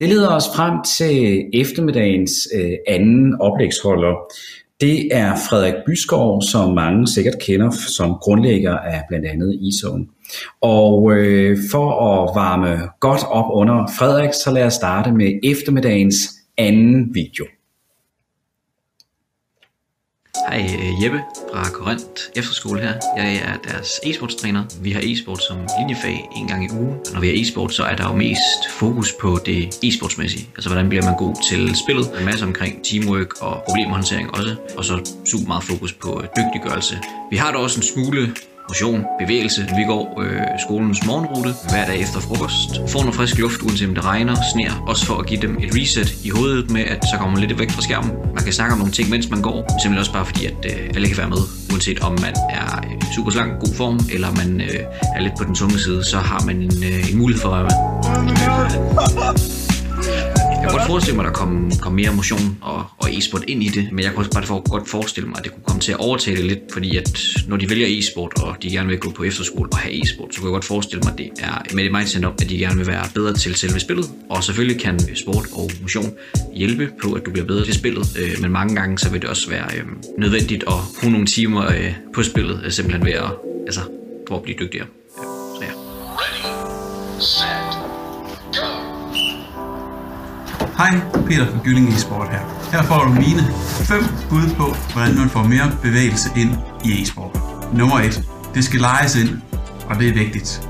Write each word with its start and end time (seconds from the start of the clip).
Det 0.00 0.08
leder 0.08 0.28
os 0.28 0.44
frem 0.56 0.74
til 0.96 1.44
eftermiddagens 1.54 2.32
øh, 2.54 2.72
anden 2.86 3.40
oplægsholder. 3.40 4.14
Det 4.80 5.08
er 5.12 5.34
Frederik 5.48 5.74
Byskov, 5.86 6.42
som 6.42 6.74
mange 6.74 7.08
sikkert 7.08 7.38
kender 7.40 7.70
som 7.70 8.14
grundlægger 8.14 8.78
af 8.78 9.02
blandt 9.08 9.26
andet 9.26 9.58
ISO'en. 9.62 10.28
Og 10.60 11.12
øh, 11.12 11.58
for 11.70 11.90
at 11.90 12.34
varme 12.34 12.78
godt 13.00 13.20
op 13.26 13.50
under 13.52 13.86
Frederik, 13.98 14.30
så 14.44 14.50
lad 14.50 14.64
os 14.64 14.74
starte 14.74 15.12
med 15.12 15.40
eftermiddagens 15.44 16.16
anden 16.58 17.14
video. 17.14 17.44
Hej, 20.46 20.76
øh, 20.78 21.04
Jeppe 21.04 21.20
fra 21.52 21.70
Korinth 21.70 22.04
Efterskole 22.36 22.80
her. 22.80 22.94
Jeg 23.16 23.36
er 23.36 23.70
deres 23.70 23.90
e-sportstræner. 24.06 24.64
Vi 24.82 24.92
har 24.92 25.00
e-sport 25.04 25.42
som 25.42 25.56
linjefag 25.78 26.28
en 26.36 26.46
gang 26.46 26.64
i 26.64 26.68
ugen. 26.72 26.96
Når 27.12 27.20
vi 27.20 27.26
har 27.26 27.34
e-sport, 27.36 27.74
så 27.74 27.82
er 27.82 27.96
der 27.96 28.08
jo 28.08 28.16
mest 28.16 28.60
fokus 28.70 29.12
på 29.20 29.38
det 29.46 29.78
e-sportsmæssige. 29.84 30.48
Altså, 30.56 30.68
hvordan 30.68 30.88
bliver 30.88 31.04
man 31.04 31.16
god 31.16 31.34
til 31.48 31.76
spillet? 31.76 32.10
En 32.18 32.24
masse 32.24 32.44
omkring 32.44 32.84
teamwork 32.84 33.42
og 33.42 33.62
problemhåndtering 33.66 34.30
også. 34.34 34.56
Og 34.76 34.84
så 34.84 35.12
super 35.30 35.46
meget 35.46 35.64
fokus 35.64 35.92
på 35.92 36.22
dygtiggørelse. 36.36 36.98
Vi 37.30 37.36
har 37.36 37.52
da 37.52 37.58
også 37.58 37.78
en 37.80 37.82
smule 37.82 38.34
motion, 38.68 39.04
bevægelse. 39.18 39.68
Vi 39.76 39.84
går 39.84 40.22
øh, 40.22 40.40
skolens 40.64 41.06
morgenrute 41.06 41.54
hver 41.70 41.86
dag 41.86 42.00
efter 42.00 42.20
frokost. 42.20 42.70
Får 42.88 43.00
noget 43.00 43.14
frisk 43.14 43.38
luft, 43.38 43.62
uanset 43.62 43.88
om 43.88 43.94
det 43.94 44.04
regner, 44.04 44.36
sner. 44.52 44.84
Også 44.86 45.06
for 45.06 45.14
at 45.14 45.26
give 45.26 45.40
dem 45.40 45.58
et 45.62 45.74
reset 45.74 46.14
i 46.24 46.30
hovedet 46.30 46.70
med, 46.70 46.80
at 46.80 47.04
så 47.12 47.16
kommer 47.18 47.38
man 47.38 47.48
lidt 47.48 47.58
væk 47.58 47.70
fra 47.70 47.82
skærmen. 47.82 48.12
Man 48.34 48.44
kan 48.44 48.52
snakke 48.52 48.72
om 48.72 48.78
nogle 48.78 48.92
ting, 48.92 49.10
mens 49.10 49.30
man 49.30 49.42
går. 49.42 49.66
Simpelthen 49.68 49.98
også 49.98 50.12
bare 50.12 50.26
fordi, 50.26 50.46
at 50.46 50.54
øh, 50.64 50.90
alle 50.94 51.08
kan 51.08 51.16
være 51.16 51.28
med. 51.28 51.42
Uanset 51.72 52.00
om 52.00 52.12
man 52.12 52.34
er 52.50 52.80
øh, 52.84 53.02
super 53.14 53.30
slank, 53.30 53.60
god 53.60 53.74
form, 53.74 54.00
eller 54.12 54.32
man 54.32 54.60
øh, 54.60 54.80
er 55.16 55.20
lidt 55.20 55.32
på 55.38 55.44
den 55.44 55.54
tunge 55.54 55.78
side, 55.78 56.04
så 56.04 56.18
har 56.18 56.42
man 56.46 56.56
en, 56.56 56.84
øh, 56.84 57.10
en 57.10 57.18
mulighed 57.18 57.42
for 57.42 57.50
at 57.50 57.64
være 57.64 57.64
med. 57.64 59.67
Jeg 60.60 60.68
kan 60.68 60.78
godt 60.78 60.86
forestille 60.86 61.16
mig, 61.16 61.26
at 61.26 61.28
der 61.28 61.38
kom, 61.38 61.70
kom 61.80 61.92
mere 61.92 62.12
motion 62.12 62.58
og, 62.62 62.84
og 62.98 63.08
e-sport 63.12 63.44
ind 63.48 63.62
i 63.62 63.68
det, 63.68 63.88
men 63.92 64.04
jeg 64.04 64.10
kan 64.10 64.18
også 64.18 64.30
bare 64.30 64.42
for, 64.42 64.70
godt 64.70 64.88
forestille 64.88 65.28
mig, 65.28 65.38
at 65.38 65.44
det 65.44 65.52
kunne 65.52 65.62
komme 65.66 65.80
til 65.80 65.92
at 65.92 65.98
overtage 65.98 66.42
lidt, 66.42 66.58
fordi 66.72 66.96
at 66.96 67.20
når 67.46 67.56
de 67.56 67.70
vælger 67.70 67.86
e-sport, 67.98 68.42
og 68.42 68.56
de 68.62 68.70
gerne 68.70 68.88
vil 68.88 68.98
gå 68.98 69.10
på 69.10 69.24
efterskole 69.24 69.68
og 69.72 69.78
have 69.78 70.02
e-sport, 70.02 70.34
så 70.34 70.40
kunne 70.40 70.48
jeg 70.48 70.52
godt 70.52 70.64
forestille 70.64 71.02
mig, 71.04 71.12
at 71.12 71.18
det 71.18 71.30
er 71.40 71.74
med 71.74 71.84
det 71.84 71.92
mindset 71.92 72.24
om, 72.24 72.32
at 72.42 72.50
de 72.50 72.58
gerne 72.58 72.76
vil 72.76 72.86
være 72.86 73.04
bedre 73.14 73.32
til 73.34 73.54
selve 73.54 73.80
spillet. 73.80 74.10
Og 74.30 74.44
selvfølgelig 74.44 74.80
kan 74.82 75.16
sport 75.16 75.46
og 75.52 75.70
motion 75.82 76.12
hjælpe 76.54 76.90
på, 77.02 77.12
at 77.12 77.26
du 77.26 77.30
bliver 77.30 77.46
bedre 77.46 77.64
til 77.64 77.74
spillet, 77.74 78.06
øh, 78.18 78.42
men 78.42 78.50
mange 78.50 78.74
gange 78.74 78.98
så 78.98 79.10
vil 79.10 79.20
det 79.22 79.30
også 79.30 79.48
være 79.50 79.66
øh, 79.76 79.84
nødvendigt 80.18 80.64
at 80.66 80.74
bruge 81.00 81.12
nogle 81.12 81.26
timer 81.26 81.66
øh, 81.66 81.94
på 82.14 82.22
spillet, 82.22 82.60
øh, 82.64 82.72
simpelthen 82.72 83.06
ved 83.06 83.12
at, 83.12 83.30
altså, 83.66 83.80
for 84.28 84.36
at 84.36 84.42
blive 84.42 84.56
dygtigere. 84.60 84.86
Så 85.58 85.62
ja. 85.62 85.70
Ready, 86.20 87.20
set, 87.20 87.57
Hej, 90.78 91.00
Peter 91.26 91.46
fra 91.46 91.58
Gylling 91.64 91.94
Esport 91.94 92.28
her. 92.30 92.70
Her 92.72 92.82
får 92.82 93.04
du 93.04 93.12
mine 93.12 93.42
5 93.62 94.04
bud 94.30 94.54
på, 94.56 94.76
hvordan 94.92 95.18
man 95.18 95.30
får 95.30 95.42
mere 95.42 95.72
bevægelse 95.82 96.28
ind 96.36 96.50
i 96.84 97.02
esport. 97.02 97.40
Nummer 97.72 97.98
1. 98.00 98.22
Det 98.54 98.64
skal 98.64 98.80
lejes 98.80 99.16
ind, 99.16 99.28
og 99.88 99.96
det 99.98 100.08
er 100.08 100.14
vigtigt. 100.14 100.68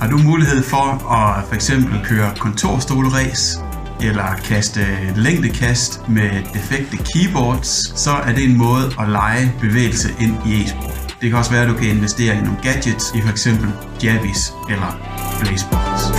Har 0.00 0.08
du 0.08 0.18
mulighed 0.18 0.62
for 0.62 1.12
at 1.12 1.44
for 1.44 1.54
eksempel 1.54 2.00
køre 2.04 2.30
kontorstolræs, 2.38 3.58
eller 4.00 4.36
kaste 4.44 4.80
længdekast 5.16 6.08
med 6.08 6.30
defekte 6.54 6.96
keyboards, 6.96 8.00
så 8.00 8.10
er 8.10 8.32
det 8.32 8.44
en 8.44 8.58
måde 8.58 8.92
at 9.00 9.08
lege 9.08 9.52
bevægelse 9.60 10.14
ind 10.20 10.36
i 10.46 10.64
esport. 10.64 11.16
Det 11.20 11.30
kan 11.30 11.38
også 11.38 11.50
være, 11.50 11.62
at 11.62 11.68
du 11.68 11.74
kan 11.74 11.88
investere 11.88 12.36
i 12.36 12.40
nogle 12.40 12.58
gadgets 12.62 13.12
i 13.14 13.20
for 13.20 13.30
eksempel 13.30 13.72
Jabbies 14.02 14.52
eller 14.70 14.98
Blazeboards. 15.40 16.11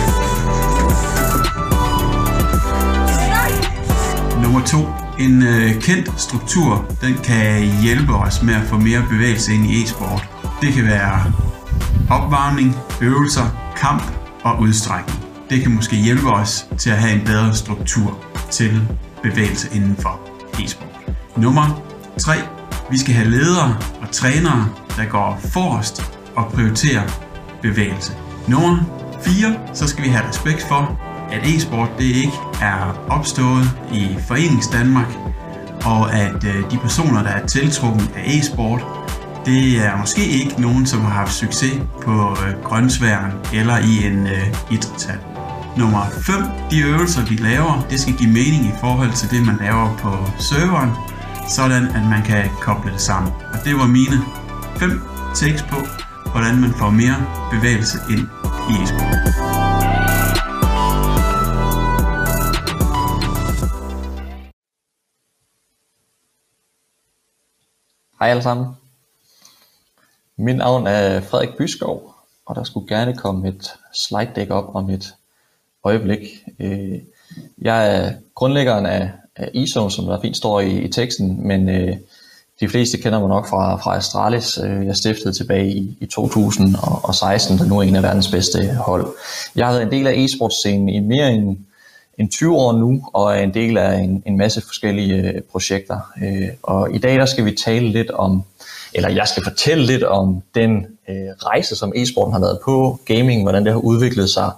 2. 4.74 4.80
En 5.20 5.44
øh, 5.44 5.82
kendt 5.82 6.22
struktur, 6.22 6.86
den 7.02 7.14
kan 7.24 7.62
hjælpe 7.82 8.14
os 8.14 8.44
med 8.44 8.54
at 8.54 8.62
få 8.62 8.78
mere 8.78 9.06
bevægelse 9.10 9.54
ind 9.54 9.66
i 9.66 9.84
e-sport. 9.84 10.30
Det 10.62 10.74
kan 10.74 10.86
være 10.86 11.34
opvarmning, 12.10 12.76
øvelser, 13.02 13.74
kamp 13.78 14.04
og 14.44 14.60
udstrækning. 14.60 15.20
Det 15.50 15.62
kan 15.62 15.72
måske 15.72 15.96
hjælpe 15.96 16.30
os 16.30 16.68
til 16.78 16.90
at 16.90 16.98
have 16.98 17.20
en 17.20 17.26
bedre 17.26 17.54
struktur 17.56 18.18
til 18.52 18.88
bevægelse 19.24 19.70
inden 19.76 19.96
for 19.96 20.20
e-sport. 20.60 21.16
Nummer 21.38 21.82
3. 22.20 22.34
Vi 22.92 22.98
skal 22.98 23.14
have 23.14 23.30
ledere 23.30 23.78
og 24.02 24.12
trænere, 24.12 24.70
der 24.98 25.06
går 25.06 25.40
forrest 25.54 26.04
og 26.36 26.52
prioriterer 26.54 27.04
bevægelse. 27.62 28.14
Nummer 28.48 28.78
4. 29.22 29.56
Så 29.74 29.88
skal 29.88 30.04
vi 30.04 30.10
have 30.10 30.28
respekt 30.30 30.62
for, 30.62 31.03
at 31.34 31.46
e-sport 31.46 31.90
det 31.98 32.06
ikke 32.06 32.40
er 32.62 33.06
opstået 33.10 33.70
i 33.94 34.18
Forenings 34.28 34.68
Danmark, 34.68 35.08
og 35.86 36.14
at 36.14 36.44
øh, 36.44 36.72
de 36.72 36.78
personer, 36.78 37.24
der 37.24 37.30
er 37.30 37.46
tiltrukket 37.46 38.12
af 38.16 38.24
e-sport, 38.26 38.86
det 39.46 39.86
er 39.86 39.98
måske 39.98 40.26
ikke 40.26 40.62
nogen, 40.62 40.86
som 40.86 41.02
har 41.02 41.10
haft 41.10 41.34
succes 41.34 41.82
på 42.02 42.38
øh, 42.46 43.60
eller 43.60 43.78
i 43.78 44.08
en 44.08 44.28
øh, 44.28 44.48
idrætshal. 44.72 45.20
Nummer 45.78 46.06
5. 46.22 46.36
De 46.72 46.80
øvelser, 46.80 47.26
vi 47.26 47.36
laver, 47.36 47.86
det 47.90 48.00
skal 48.00 48.14
give 48.14 48.30
mening 48.30 48.66
i 48.66 48.72
forhold 48.80 49.14
til 49.14 49.30
det, 49.30 49.46
man 49.46 49.58
laver 49.62 49.98
på 49.98 50.12
serveren, 50.40 50.92
sådan 51.50 51.84
at 51.84 52.04
man 52.10 52.24
kan 52.26 52.50
koble 52.62 52.92
det 52.92 53.02
sammen. 53.02 53.32
Og 53.54 53.60
det 53.66 53.76
var 53.76 53.88
mine 53.88 54.22
5 54.78 55.02
takes 55.36 55.62
på, 55.62 55.78
hvordan 56.32 56.62
man 56.62 56.74
får 56.80 56.90
mere 56.90 57.16
bevægelse 57.52 57.98
ind 58.10 58.28
i 58.70 58.84
e-sport. 58.84 59.53
Hej 68.24 68.30
alle 68.30 68.44
sammen. 68.44 68.68
Mit 70.38 70.58
navn 70.58 70.88
er 70.88 71.22
Frederik 71.22 71.58
Byskov, 71.58 72.16
og 72.46 72.56
der 72.56 72.64
skulle 72.64 72.88
gerne 72.88 73.18
komme 73.18 73.48
et 73.48 73.74
slide 73.94 74.32
deck 74.36 74.52
op 74.52 74.76
om 74.76 74.90
et 74.90 75.14
øjeblik. 75.84 76.20
Øh, 76.60 77.00
jeg 77.62 77.98
er 77.98 78.14
grundlæggeren 78.36 78.86
af, 78.86 79.12
af 79.36 79.50
ISO, 79.54 79.90
som 79.90 80.06
der 80.06 80.22
fint 80.22 80.38
står 80.38 80.60
i, 80.60 80.82
i 80.82 80.92
teksten, 80.92 81.48
men 81.48 81.70
øh, 81.70 81.98
de 82.60 82.70
fleste 82.70 82.98
kender 82.98 83.20
mig 83.20 83.30
nok 83.30 83.48
fra, 83.48 83.76
fra 83.76 83.96
Astralis. 83.98 84.58
Øh, 84.58 84.86
jeg 84.86 84.96
stiftede 84.96 85.34
tilbage 85.34 85.68
i, 85.68 85.98
i 86.02 86.06
2016, 86.06 87.58
der 87.58 87.66
nu 87.66 87.78
er 87.78 87.84
en 87.84 87.96
af 87.96 88.04
verdens 88.04 88.32
bedste 88.32 88.74
hold. 88.74 89.08
Jeg 89.56 89.66
har 89.66 89.74
været 89.74 89.86
en 89.86 89.92
del 89.92 90.08
af 90.08 90.14
e-sportscenen 90.14 90.90
i 90.90 91.00
mere 91.00 91.32
end 91.32 91.58
en 92.18 92.30
20 92.30 92.56
år 92.56 92.72
nu, 92.74 93.10
og 93.14 93.38
er 93.38 93.40
en 93.42 93.54
del 93.54 93.78
af 93.78 94.00
en, 94.00 94.24
en 94.26 94.38
masse 94.38 94.62
forskellige 94.62 95.16
øh, 95.16 95.42
projekter. 95.42 96.12
Øh, 96.24 96.50
og 96.64 96.96
i 96.96 96.98
dag 96.98 97.16
der 97.16 97.26
skal 97.26 97.46
vi 97.46 97.52
tale 97.52 97.88
lidt 97.88 98.12
om, 98.12 98.44
eller 98.94 99.10
jeg 99.10 99.28
skal 99.28 99.44
fortælle 99.44 99.86
lidt 99.86 100.04
om 100.04 100.42
den 100.56 100.86
øh, 101.10 101.16
rejse, 101.38 101.76
som 101.76 101.94
e-sporten 101.96 102.34
har 102.34 102.40
været 102.40 102.60
på, 102.66 103.00
gaming, 103.06 103.42
hvordan 103.42 103.64
det 103.66 103.72
har 103.72 103.80
udviklet 103.80 104.30
sig, 104.30 104.52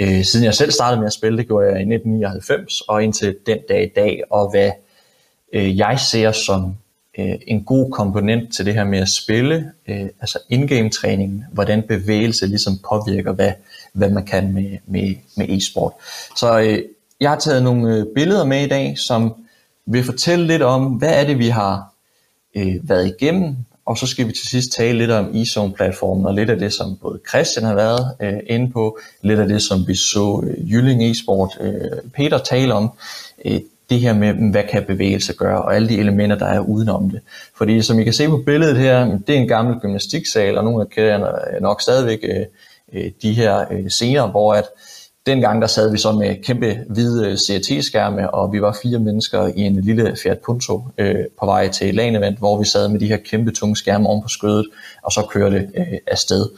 øh, 0.00 0.24
siden 0.24 0.44
jeg 0.44 0.54
selv 0.54 0.70
startede 0.70 1.00
med 1.00 1.06
at 1.06 1.12
spille, 1.12 1.38
det 1.38 1.46
gjorde 1.46 1.66
jeg 1.66 1.76
i 1.76 1.94
1999, 1.94 2.80
og 2.80 3.04
indtil 3.04 3.36
den 3.46 3.58
dag 3.68 3.84
i 3.84 3.90
dag, 3.96 4.22
og 4.30 4.50
hvad 4.50 4.70
øh, 5.52 5.78
jeg 5.78 6.00
ser 6.00 6.32
som 6.32 6.76
øh, 7.18 7.34
en 7.46 7.64
god 7.64 7.90
komponent 7.90 8.54
til 8.54 8.66
det 8.66 8.74
her 8.74 8.84
med 8.84 8.98
at 8.98 9.08
spille, 9.08 9.72
øh, 9.88 10.06
altså 10.20 10.38
in-game 10.48 10.90
træningen, 10.90 11.44
hvordan 11.52 11.82
bevægelse 11.82 12.46
ligesom 12.46 12.72
påvirker, 12.88 13.32
hvad, 13.32 13.52
hvad 13.92 14.10
man 14.10 14.24
kan 14.24 14.52
med, 14.54 14.78
med, 14.86 15.14
med 15.36 15.48
e-sport. 15.48 15.92
Så 16.36 16.60
øh, 16.60 16.82
jeg 17.20 17.30
har 17.30 17.38
taget 17.38 17.62
nogle 17.62 17.96
øh, 17.96 18.06
billeder 18.14 18.44
med 18.44 18.64
i 18.64 18.68
dag, 18.68 18.98
som 18.98 19.34
vil 19.86 20.04
fortælle 20.04 20.46
lidt 20.46 20.62
om, 20.62 20.86
hvad 20.86 21.20
er 21.20 21.26
det, 21.26 21.38
vi 21.38 21.48
har 21.48 21.94
øh, 22.54 22.88
været 22.88 23.06
igennem, 23.06 23.56
og 23.86 23.98
så 23.98 24.06
skal 24.06 24.26
vi 24.26 24.32
til 24.32 24.48
sidst 24.48 24.72
tale 24.72 24.98
lidt 24.98 25.10
om 25.10 25.30
eZone-platformen, 25.34 26.26
og 26.26 26.34
lidt 26.34 26.50
af 26.50 26.58
det, 26.58 26.72
som 26.72 26.96
både 26.96 27.20
Christian 27.28 27.66
har 27.66 27.74
været 27.74 28.14
øh, 28.20 28.40
inde 28.46 28.72
på, 28.72 28.98
lidt 29.22 29.40
af 29.40 29.48
det, 29.48 29.62
som 29.62 29.88
vi 29.88 29.94
så 29.94 30.44
øh, 30.46 30.72
Jylling 30.72 31.10
e-sport 31.10 31.58
øh, 31.60 32.10
Peter 32.14 32.38
tale 32.38 32.74
om, 32.74 32.90
øh, 33.44 33.60
det 33.90 34.00
her 34.00 34.14
med, 34.14 34.50
hvad 34.50 34.62
kan 34.70 34.84
bevægelse 34.84 35.32
gøre, 35.34 35.62
og 35.62 35.76
alle 35.76 35.88
de 35.88 35.98
elementer, 35.98 36.38
der 36.38 36.46
er 36.46 36.60
udenom 36.60 37.10
det. 37.10 37.20
Fordi 37.56 37.82
som 37.82 37.98
I 37.98 38.04
kan 38.04 38.12
se 38.12 38.28
på 38.28 38.42
billedet 38.46 38.76
her, 38.76 39.18
det 39.26 39.36
er 39.36 39.40
en 39.40 39.48
gammel 39.48 39.80
gymnastiksal, 39.80 40.58
og 40.58 40.64
nogle 40.64 40.80
af 40.80 40.88
kæderne 40.88 41.26
nok 41.60 41.82
stadigvæk 41.82 42.18
øh, 42.22 42.46
øh, 42.92 43.10
de 43.22 43.32
her 43.32 43.64
øh, 43.70 43.88
scener, 43.88 44.26
hvor 44.26 44.54
at 44.54 44.64
dengang 45.26 45.62
der 45.62 45.68
sad 45.68 45.92
vi 45.92 45.98
så 45.98 46.12
med 46.12 46.42
kæmpe 46.42 46.78
hvide 46.88 47.30
øh, 47.30 47.36
CRT-skærme, 47.36 48.34
og 48.34 48.52
vi 48.52 48.62
var 48.62 48.78
fire 48.82 48.98
mennesker 48.98 49.46
i 49.46 49.60
en 49.60 49.80
lille 49.80 50.16
Fiat 50.22 50.38
Punto 50.38 50.82
øh, 50.98 51.24
på 51.40 51.46
vej 51.46 51.68
til 51.68 51.94
LAN-event, 51.94 52.38
hvor 52.38 52.58
vi 52.58 52.64
sad 52.64 52.88
med 52.88 53.00
de 53.00 53.06
her 53.06 53.16
kæmpe 53.16 53.50
tunge 53.50 53.76
skærme 53.76 54.08
oven 54.08 54.22
på 54.22 54.28
skødet, 54.28 54.66
og 55.02 55.12
så 55.12 55.26
kørte 55.30 55.68
øh, 55.74 55.98
afsted. 56.06 56.48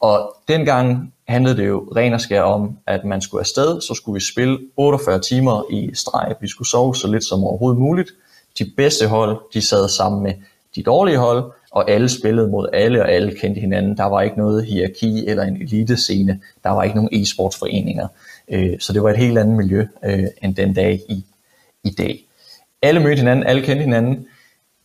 Og 0.00 0.34
dengang 0.48 1.12
handlede 1.28 1.56
det 1.56 1.68
jo 1.68 1.88
ren 1.96 2.12
og 2.12 2.20
skær 2.20 2.42
om, 2.42 2.78
at 2.86 3.04
man 3.04 3.20
skulle 3.20 3.40
afsted, 3.40 3.80
så 3.80 3.94
skulle 3.94 4.14
vi 4.14 4.24
spille 4.32 4.58
48 4.76 5.20
timer 5.20 5.62
i 5.70 5.90
streg. 5.94 6.34
Vi 6.40 6.48
skulle 6.48 6.68
sove 6.68 6.94
så 6.94 7.08
lidt 7.08 7.24
som 7.24 7.44
overhovedet 7.44 7.80
muligt. 7.80 8.10
De 8.58 8.70
bedste 8.76 9.06
hold, 9.08 9.38
de 9.54 9.62
sad 9.62 9.88
sammen 9.88 10.22
med 10.22 10.32
de 10.76 10.82
dårlige 10.82 11.18
hold, 11.18 11.52
og 11.72 11.90
alle 11.90 12.08
spillede 12.08 12.48
mod 12.48 12.68
alle, 12.72 13.02
og 13.02 13.12
alle 13.12 13.34
kendte 13.34 13.60
hinanden. 13.60 13.96
Der 13.96 14.04
var 14.04 14.22
ikke 14.22 14.38
noget 14.38 14.64
hierarki 14.64 15.26
eller 15.26 15.42
en 15.42 15.56
elite 15.56 15.96
scene. 15.96 16.40
Der 16.64 16.70
var 16.70 16.82
ikke 16.82 16.96
nogen 16.96 17.10
e-sportsforeninger. 17.12 18.06
Øh, 18.48 18.80
så 18.80 18.92
det 18.92 19.02
var 19.02 19.10
et 19.10 19.16
helt 19.16 19.38
andet 19.38 19.56
miljø 19.56 19.86
øh, 20.04 20.24
end 20.42 20.54
den 20.54 20.74
dag 20.74 21.00
i, 21.08 21.24
i 21.84 21.90
dag. 21.90 22.24
Alle 22.82 23.00
mødte 23.00 23.16
hinanden, 23.16 23.46
alle 23.46 23.62
kendte 23.62 23.84
hinanden. 23.84 24.26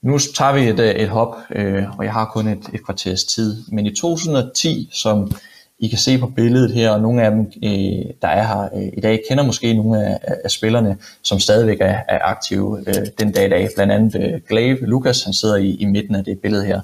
Nu 0.01 0.17
tager 0.17 0.53
vi 0.53 0.61
et, 0.61 0.79
øh, 0.79 0.89
et 0.89 1.09
hop, 1.09 1.35
øh, 1.49 1.83
og 1.97 2.05
jeg 2.05 2.13
har 2.13 2.25
kun 2.25 2.47
et, 2.47 2.69
et 2.73 2.85
kvarters 2.85 3.23
tid. 3.23 3.63
Men 3.71 3.85
i 3.85 3.95
2010, 3.95 4.89
som 4.91 5.31
i 5.79 5.87
kan 5.87 5.97
se 5.97 6.17
på 6.17 6.27
billedet 6.27 6.71
her, 6.71 6.89
og 6.89 7.01
nogle 7.01 7.23
af 7.23 7.31
dem, 7.31 7.51
øh, 7.63 8.05
der 8.21 8.27
er 8.27 8.47
her 8.47 8.69
øh, 8.75 8.89
i 8.97 9.01
dag, 9.01 9.21
kender 9.29 9.43
måske 9.43 9.73
nogle 9.73 10.05
af, 10.05 10.19
af 10.43 10.51
spillerne, 10.51 10.97
som 11.23 11.39
stadigvæk 11.39 11.77
er, 11.81 11.99
er 12.09 12.19
aktive 12.21 12.83
øh, 12.87 13.05
den 13.19 13.31
dag 13.31 13.45
i 13.45 13.49
dag. 13.49 13.69
Blandt 13.75 13.93
andet 13.93 14.15
øh, 14.15 14.41
Glave 14.49 14.77
Lukas, 14.81 15.23
han 15.23 15.33
sidder 15.33 15.55
i, 15.55 15.69
i 15.69 15.85
midten 15.85 16.15
af 16.15 16.23
det 16.23 16.39
billede 16.39 16.65
her. 16.65 16.81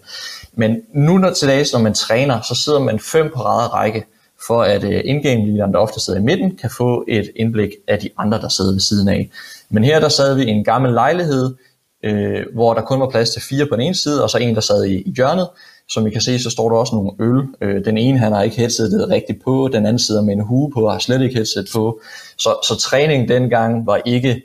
Men 0.54 0.82
nu 0.94 1.18
når 1.18 1.30
til 1.30 1.48
dags, 1.48 1.74
når 1.74 1.80
man 1.80 1.94
træner, 1.94 2.42
så 2.42 2.56
sidder 2.56 2.80
man 2.80 3.00
fem 3.00 3.32
på 3.36 3.42
rad 3.42 3.74
række, 3.74 4.06
for 4.48 4.64
at 4.64 4.84
øh, 4.84 5.02
indgame-leaderen, 5.06 5.74
der 5.74 5.80
ofte 5.80 6.00
sidder 6.00 6.20
i 6.20 6.24
midten, 6.24 6.56
kan 6.56 6.70
få 6.70 7.06
et 7.08 7.30
indblik 7.36 7.70
af 7.88 8.00
de 8.00 8.10
andre, 8.18 8.42
der 8.42 8.50
sidder 8.50 8.72
ved 8.72 8.80
siden 8.80 9.08
af. 9.08 9.30
Men 9.70 9.84
her 9.84 10.00
der 10.00 10.10
sad 10.10 10.36
vi 10.36 10.44
i 10.44 10.50
en 10.50 10.64
gammel 10.64 10.94
lejlighed, 10.94 11.56
øh, 12.04 12.46
hvor 12.54 12.74
der 12.74 12.82
kun 12.82 13.00
var 13.00 13.10
plads 13.10 13.30
til 13.30 13.42
fire 13.42 13.66
på 13.66 13.76
den 13.76 13.82
ene 13.82 13.96
side, 13.96 14.24
og 14.24 14.30
så 14.30 14.38
en, 14.38 14.56
der 14.56 14.62
sad 14.62 14.84
i, 14.84 14.96
i 14.96 15.14
hjørnet. 15.16 15.48
Som 15.90 16.08
I 16.08 16.10
kan 16.10 16.22
se, 16.22 16.40
så 16.40 16.50
står 16.50 16.70
der 16.70 16.78
også 16.78 16.96
nogle 16.96 17.12
øl. 17.20 17.48
Øh, 17.62 17.86
den 17.86 17.98
ene, 17.98 18.20
han 18.20 18.32
har 18.32 18.44
ikke 18.44 18.58
headsetet 18.58 19.10
rigtigt 19.10 19.44
på, 19.44 19.70
den 19.74 19.86
anden 19.86 20.00
sidder 20.00 20.22
med 20.22 20.34
en 20.34 20.42
hue 20.42 20.72
på, 20.72 20.86
og 20.86 20.92
har 20.92 21.00
slet 21.00 21.22
ikke 21.22 21.36
headset 21.36 21.68
på. 21.74 22.02
Så, 22.38 22.50
så 22.68 22.76
træningen 22.80 23.30
dengang 23.30 23.88
var 23.88 24.02
ikke, 24.06 24.42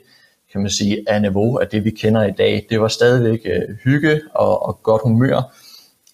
kan 0.51 0.61
man 0.61 0.71
sige, 0.71 1.03
af 1.07 1.21
niveau 1.21 1.57
af 1.57 1.67
det, 1.67 1.85
vi 1.85 1.89
kender 1.89 2.23
i 2.23 2.31
dag. 2.31 2.65
Det 2.69 2.81
var 2.81 2.87
stadigvæk 2.87 3.39
øh, 3.45 3.75
hygge 3.83 4.21
og, 4.35 4.65
og 4.65 4.83
godt 4.83 5.01
humør, 5.01 5.55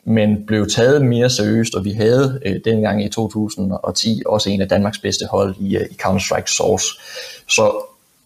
men 0.04 0.46
blev 0.46 0.70
taget 0.70 1.06
mere 1.06 1.30
seriøst, 1.30 1.76
og 1.76 1.86
vi 1.86 1.92
havde 1.92 2.40
øh, 2.46 2.60
dengang 2.66 3.06
i 3.06 3.10
2010 3.10 4.22
også 4.26 4.50
en 4.50 4.62
af 4.62 4.70
Danmarks 4.70 5.00
bedste 5.00 5.26
hold 5.26 5.56
i, 5.60 5.78
øh, 5.78 5.86
i 5.92 5.98
Counter-Strike 6.02 6.56
Source. 6.56 6.86
Så 7.50 7.72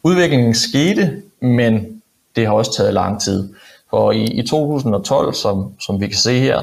udviklingen 0.03 0.53
skete, 0.55 1.21
men 1.41 2.01
det 2.35 2.45
har 2.45 2.53
også 2.53 2.73
taget 2.73 2.93
lang 2.93 3.21
tid. 3.21 3.49
For 3.89 4.11
i, 4.11 4.23
i 4.23 4.47
2012, 4.47 5.33
som, 5.33 5.73
som 5.79 6.01
vi 6.01 6.07
kan 6.07 6.17
se 6.17 6.39
her, 6.39 6.61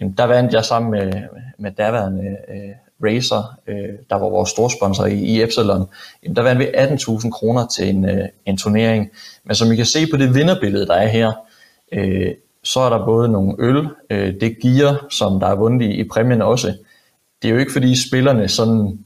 der 0.00 0.24
vandt 0.24 0.52
jeg 0.52 0.64
sammen 0.64 0.90
med, 0.90 1.12
med 1.58 1.70
daværende 1.70 2.36
øh, 2.48 2.74
Racer, 3.04 3.58
øh, 3.66 3.88
der 4.10 4.16
var 4.16 4.28
vores 4.28 4.50
storsponsor 4.50 5.06
i, 5.06 5.14
i 5.14 5.42
Epsilon, 5.42 5.86
jamen, 6.22 6.36
der 6.36 6.42
vandt 6.42 6.58
vi 6.58 6.64
18.000 6.64 7.30
kroner 7.30 7.66
til 7.66 7.88
en, 7.88 8.08
øh, 8.08 8.28
en 8.46 8.56
turnering. 8.56 9.10
Men 9.44 9.54
som 9.54 9.72
I 9.72 9.76
kan 9.76 9.86
se 9.86 10.06
på 10.06 10.16
det 10.16 10.34
vinderbillede, 10.34 10.86
der 10.86 10.94
er 10.94 11.06
her, 11.06 11.32
øh, 11.92 12.34
så 12.64 12.80
er 12.80 12.90
der 12.90 13.04
både 13.04 13.28
nogle 13.28 13.54
øl, 13.58 13.88
øh, 14.10 14.40
det 14.40 14.58
gear, 14.62 15.06
som 15.10 15.40
der 15.40 15.46
er 15.46 15.54
vundet 15.54 15.86
i, 15.86 15.90
i 15.90 16.08
præmien 16.08 16.42
også. 16.42 16.74
Det 17.42 17.48
er 17.48 17.52
jo 17.52 17.58
ikke 17.58 17.72
fordi 17.72 18.08
spillerne 18.08 18.48
sådan 18.48 18.98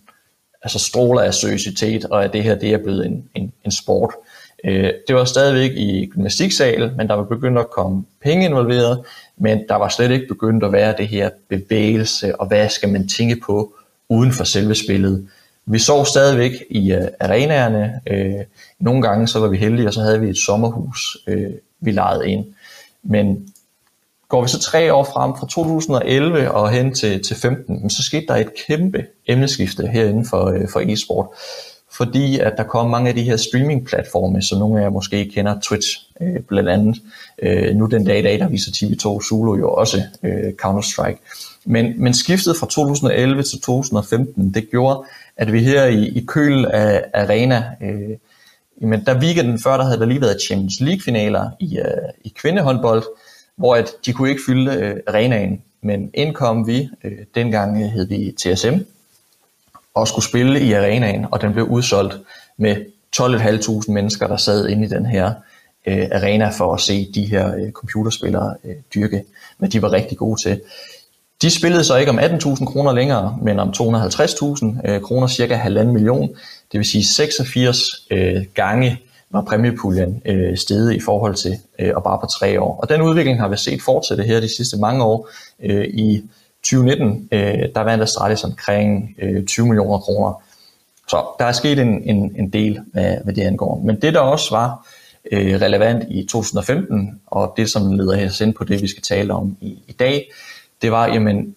altså 0.62 0.78
stråler 0.78 1.22
af 1.22 1.34
seriøsitet, 1.34 2.04
og 2.04 2.24
at 2.24 2.32
det 2.32 2.42
her 2.42 2.54
det 2.54 2.72
er 2.72 2.78
blevet 2.78 3.06
en, 3.06 3.28
en, 3.34 3.52
en 3.64 3.70
sport. 3.70 4.14
Øh, 4.64 4.92
det 5.08 5.16
var 5.16 5.24
stadigvæk 5.24 5.70
i 5.70 6.06
gymnastiksal, 6.06 6.92
men 6.96 7.08
der 7.08 7.14
var 7.14 7.24
begyndt 7.24 7.58
at 7.58 7.70
komme 7.70 8.04
penge 8.22 8.44
involveret, 8.44 9.00
men 9.36 9.60
der 9.68 9.74
var 9.74 9.88
slet 9.88 10.10
ikke 10.10 10.26
begyndt 10.28 10.64
at 10.64 10.72
være 10.72 10.94
det 10.98 11.08
her 11.08 11.30
bevægelse, 11.48 12.40
og 12.40 12.46
hvad 12.46 12.68
skal 12.68 12.88
man 12.88 13.08
tænke 13.08 13.40
på 13.46 13.74
uden 14.08 14.32
for 14.32 14.44
selve 14.44 14.74
spillet. 14.74 15.28
Vi 15.66 15.78
sov 15.78 16.06
stadigvæk 16.06 16.52
i 16.70 16.92
øh, 16.92 17.08
arenaerne. 17.20 18.00
Uh, 18.10 18.40
nogle 18.80 19.02
gange 19.02 19.28
så 19.28 19.40
var 19.40 19.48
vi 19.48 19.56
heldige, 19.56 19.88
og 19.88 19.94
så 19.94 20.00
havde 20.00 20.20
vi 20.20 20.28
et 20.28 20.38
sommerhus, 20.38 21.16
uh, 21.26 21.52
vi 21.80 21.90
lejede 21.90 22.30
ind. 22.30 22.44
Men 23.02 23.54
går 24.28 24.42
vi 24.42 24.48
så 24.48 24.60
tre 24.60 24.94
år 24.94 25.04
frem 25.04 25.32
fra 25.38 25.46
2011 25.46 26.50
og 26.50 26.70
hen 26.70 26.94
til, 26.94 27.22
til 27.22 27.36
15, 27.36 27.90
så 27.90 28.02
skete 28.02 28.26
der 28.26 28.34
et 28.34 28.50
kæmpe 28.66 29.06
emneskifte 29.26 29.86
herinde 29.86 30.28
for, 30.28 30.56
for 30.72 30.80
e-sport 30.80 31.26
fordi 31.98 32.38
at 32.38 32.52
der 32.56 32.62
kom 32.62 32.90
mange 32.90 33.08
af 33.08 33.14
de 33.14 33.22
her 33.22 33.36
streaming-platforme, 33.36 34.42
som 34.42 34.58
nogle 34.58 34.78
af 34.78 34.84
jer 34.84 34.90
måske 34.90 35.30
kender, 35.34 35.60
Twitch 35.62 35.88
øh, 36.20 36.40
blandt 36.40 36.68
andet. 36.68 37.02
Øh, 37.42 37.76
nu 37.76 37.86
den 37.86 38.04
dag 38.04 38.18
i 38.18 38.22
dag, 38.22 38.38
der 38.38 38.48
viser 38.48 38.72
TV2 38.72 39.28
Zulu 39.28 39.58
jo 39.58 39.70
også 39.70 40.02
øh, 40.22 40.52
Counter-Strike. 40.64 41.18
Men, 41.64 42.02
men 42.02 42.14
skiftet 42.14 42.56
fra 42.56 42.66
2011 42.66 43.42
til 43.42 43.60
2015, 43.60 44.54
det 44.54 44.70
gjorde, 44.70 45.04
at 45.36 45.52
vi 45.52 45.62
her 45.62 45.84
i, 45.84 46.08
i 46.08 46.24
køl 46.24 46.64
af 46.64 47.04
Arena, 47.14 47.64
øh, 47.82 48.16
men 48.80 49.04
der 49.06 49.20
weekenden 49.20 49.58
før, 49.58 49.76
der 49.76 49.84
havde 49.84 49.98
der 49.98 50.06
lige 50.06 50.20
været 50.20 50.42
Champions 50.42 50.80
League-finaler 50.80 51.50
i, 51.60 51.78
øh, 51.78 51.84
i 52.24 52.32
kvindehåndbold, 52.36 53.02
hvor 53.56 53.74
at 53.74 53.90
de 54.06 54.12
kunne 54.12 54.30
ikke 54.30 54.42
fylde 54.46 54.72
øh, 54.72 54.96
arenaen. 55.06 55.62
Men 55.82 56.10
indkom 56.14 56.66
vi, 56.66 56.88
øh, 57.04 57.18
dengang 57.34 57.90
hed 57.90 58.08
vi 58.08 58.34
TSM, 58.38 58.74
og 60.00 60.08
skulle 60.08 60.24
spille 60.24 60.60
i 60.60 60.72
arenaen, 60.72 61.26
og 61.30 61.40
den 61.40 61.52
blev 61.52 61.64
udsolgt 61.64 62.18
med 62.56 62.76
12.500 63.16 63.92
mennesker, 63.92 64.26
der 64.26 64.36
sad 64.36 64.68
inde 64.68 64.84
i 64.84 64.88
den 64.88 65.06
her 65.06 65.32
øh, 65.86 66.08
arena 66.12 66.48
for 66.48 66.74
at 66.74 66.80
se 66.80 67.12
de 67.14 67.24
her 67.24 67.54
øh, 67.54 67.72
computerspillere 67.72 68.54
øh, 68.64 68.74
dyrke, 68.94 69.24
hvad 69.58 69.68
de 69.68 69.82
var 69.82 69.92
rigtig 69.92 70.18
gode 70.18 70.42
til. 70.42 70.60
De 71.42 71.50
spillede 71.50 71.84
så 71.84 71.96
ikke 71.96 72.10
om 72.10 72.18
18.000 72.18 72.64
kroner 72.64 72.92
længere, 72.92 73.38
men 73.42 73.58
om 73.58 73.68
250.000 73.68 74.90
øh, 74.90 75.00
kroner, 75.00 75.26
cirka 75.26 75.54
halvanden 75.54 75.94
million. 75.94 76.28
Det 76.72 76.78
vil 76.78 76.84
sige 76.84 77.04
86 77.04 77.78
øh, 78.10 78.44
gange 78.54 79.00
var 79.30 79.40
præmiepuljen 79.40 80.22
øh, 80.24 80.56
steget 80.56 80.94
i 80.94 81.00
forhold 81.00 81.34
til 81.34 81.58
øh, 81.78 81.92
og 81.96 82.02
bare 82.02 82.18
på 82.20 82.26
tre 82.38 82.60
år. 82.60 82.80
Og 82.82 82.88
den 82.88 83.02
udvikling 83.02 83.40
har 83.40 83.48
vi 83.48 83.56
set 83.56 83.82
fortsætte 83.82 84.22
her 84.22 84.40
de 84.40 84.56
sidste 84.56 84.76
mange 84.76 85.04
år 85.04 85.28
øh, 85.62 85.84
i 85.84 86.22
2019, 86.70 87.28
øh, 87.32 87.68
der 87.74 87.80
vandt 87.80 88.02
Astralis 88.02 88.44
omkring 88.44 89.14
øh, 89.18 89.44
20 89.44 89.66
millioner 89.66 89.98
kroner. 89.98 90.42
Så 91.08 91.26
der 91.38 91.44
er 91.44 91.52
sket 91.52 91.78
en, 91.78 92.02
en, 92.02 92.34
en 92.36 92.50
del, 92.50 92.80
hvad, 92.92 93.16
hvad 93.24 93.34
det 93.34 93.42
angår. 93.42 93.82
Men 93.84 94.02
det, 94.02 94.14
der 94.14 94.20
også 94.20 94.50
var 94.50 94.86
øh, 95.32 95.60
relevant 95.60 96.04
i 96.10 96.26
2015, 96.26 97.20
og 97.26 97.54
det, 97.56 97.70
som 97.70 97.92
leder 97.92 98.26
os 98.26 98.40
ind 98.40 98.54
på 98.54 98.64
det, 98.64 98.82
vi 98.82 98.88
skal 98.88 99.02
tale 99.02 99.34
om 99.34 99.56
i, 99.60 99.78
i 99.86 99.92
dag, 99.92 100.30
det 100.82 100.92
var, 100.92 101.06
jamen, 101.06 101.54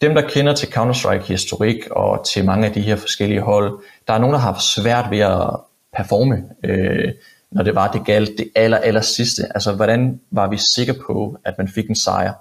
dem, 0.00 0.14
der 0.14 0.28
kender 0.28 0.54
til 0.54 0.66
Counter-Strike 0.66 1.26
historik 1.26 1.90
og 1.90 2.26
til 2.26 2.44
mange 2.44 2.66
af 2.66 2.72
de 2.72 2.80
her 2.80 2.96
forskellige 2.96 3.40
hold, 3.40 3.78
der 4.08 4.14
er 4.14 4.18
nogen, 4.18 4.34
der 4.34 4.40
har 4.40 4.52
haft 4.52 4.62
svært 4.62 5.10
ved 5.10 5.18
at 5.18 5.50
performe, 5.96 6.44
øh, 6.64 7.12
når 7.50 7.62
det 7.62 7.74
var 7.74 7.92
det 7.92 8.06
galt 8.06 8.30
det 8.38 8.48
aller, 8.54 8.78
aller 8.78 9.00
sidste. 9.00 9.42
Altså, 9.54 9.72
hvordan 9.72 10.20
var 10.30 10.48
vi 10.48 10.58
sikre 10.74 10.94
på, 11.06 11.38
at 11.44 11.58
man 11.58 11.68
fik 11.68 11.88
en 11.88 11.96
sejr? 11.96 12.32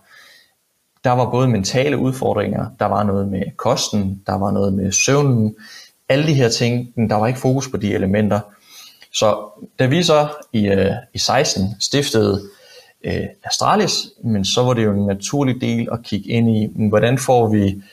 Der 1.03 1.11
var 1.11 1.31
både 1.31 1.47
mentale 1.47 1.97
udfordringer, 1.97 2.65
der 2.79 2.85
var 2.85 3.03
noget 3.03 3.27
med 3.27 3.43
kosten, 3.57 4.21
der 4.27 4.33
var 4.33 4.51
noget 4.51 4.73
med 4.73 4.91
søvnen, 4.91 5.55
alle 6.09 6.27
de 6.27 6.33
her 6.33 6.49
ting, 6.49 6.93
der 7.09 7.15
var 7.15 7.27
ikke 7.27 7.39
fokus 7.39 7.69
på 7.69 7.77
de 7.77 7.93
elementer. 7.93 8.39
Så 9.13 9.59
da 9.79 9.85
vi 9.85 10.03
så 10.03 10.27
i, 10.53 10.67
øh, 10.67 10.91
i 11.13 11.17
16 11.17 11.63
stiftede 11.79 12.41
øh, 13.03 13.25
Astralis, 13.43 14.09
men 14.23 14.45
så 14.45 14.63
var 14.63 14.73
det 14.73 14.83
jo 14.83 14.91
en 14.91 15.05
naturlig 15.05 15.61
del 15.61 15.87
at 15.91 16.03
kigge 16.03 16.29
ind 16.29 16.49
i, 16.49 16.87
hvordan 16.89 17.17
får 17.17 17.47
vi 17.47 17.83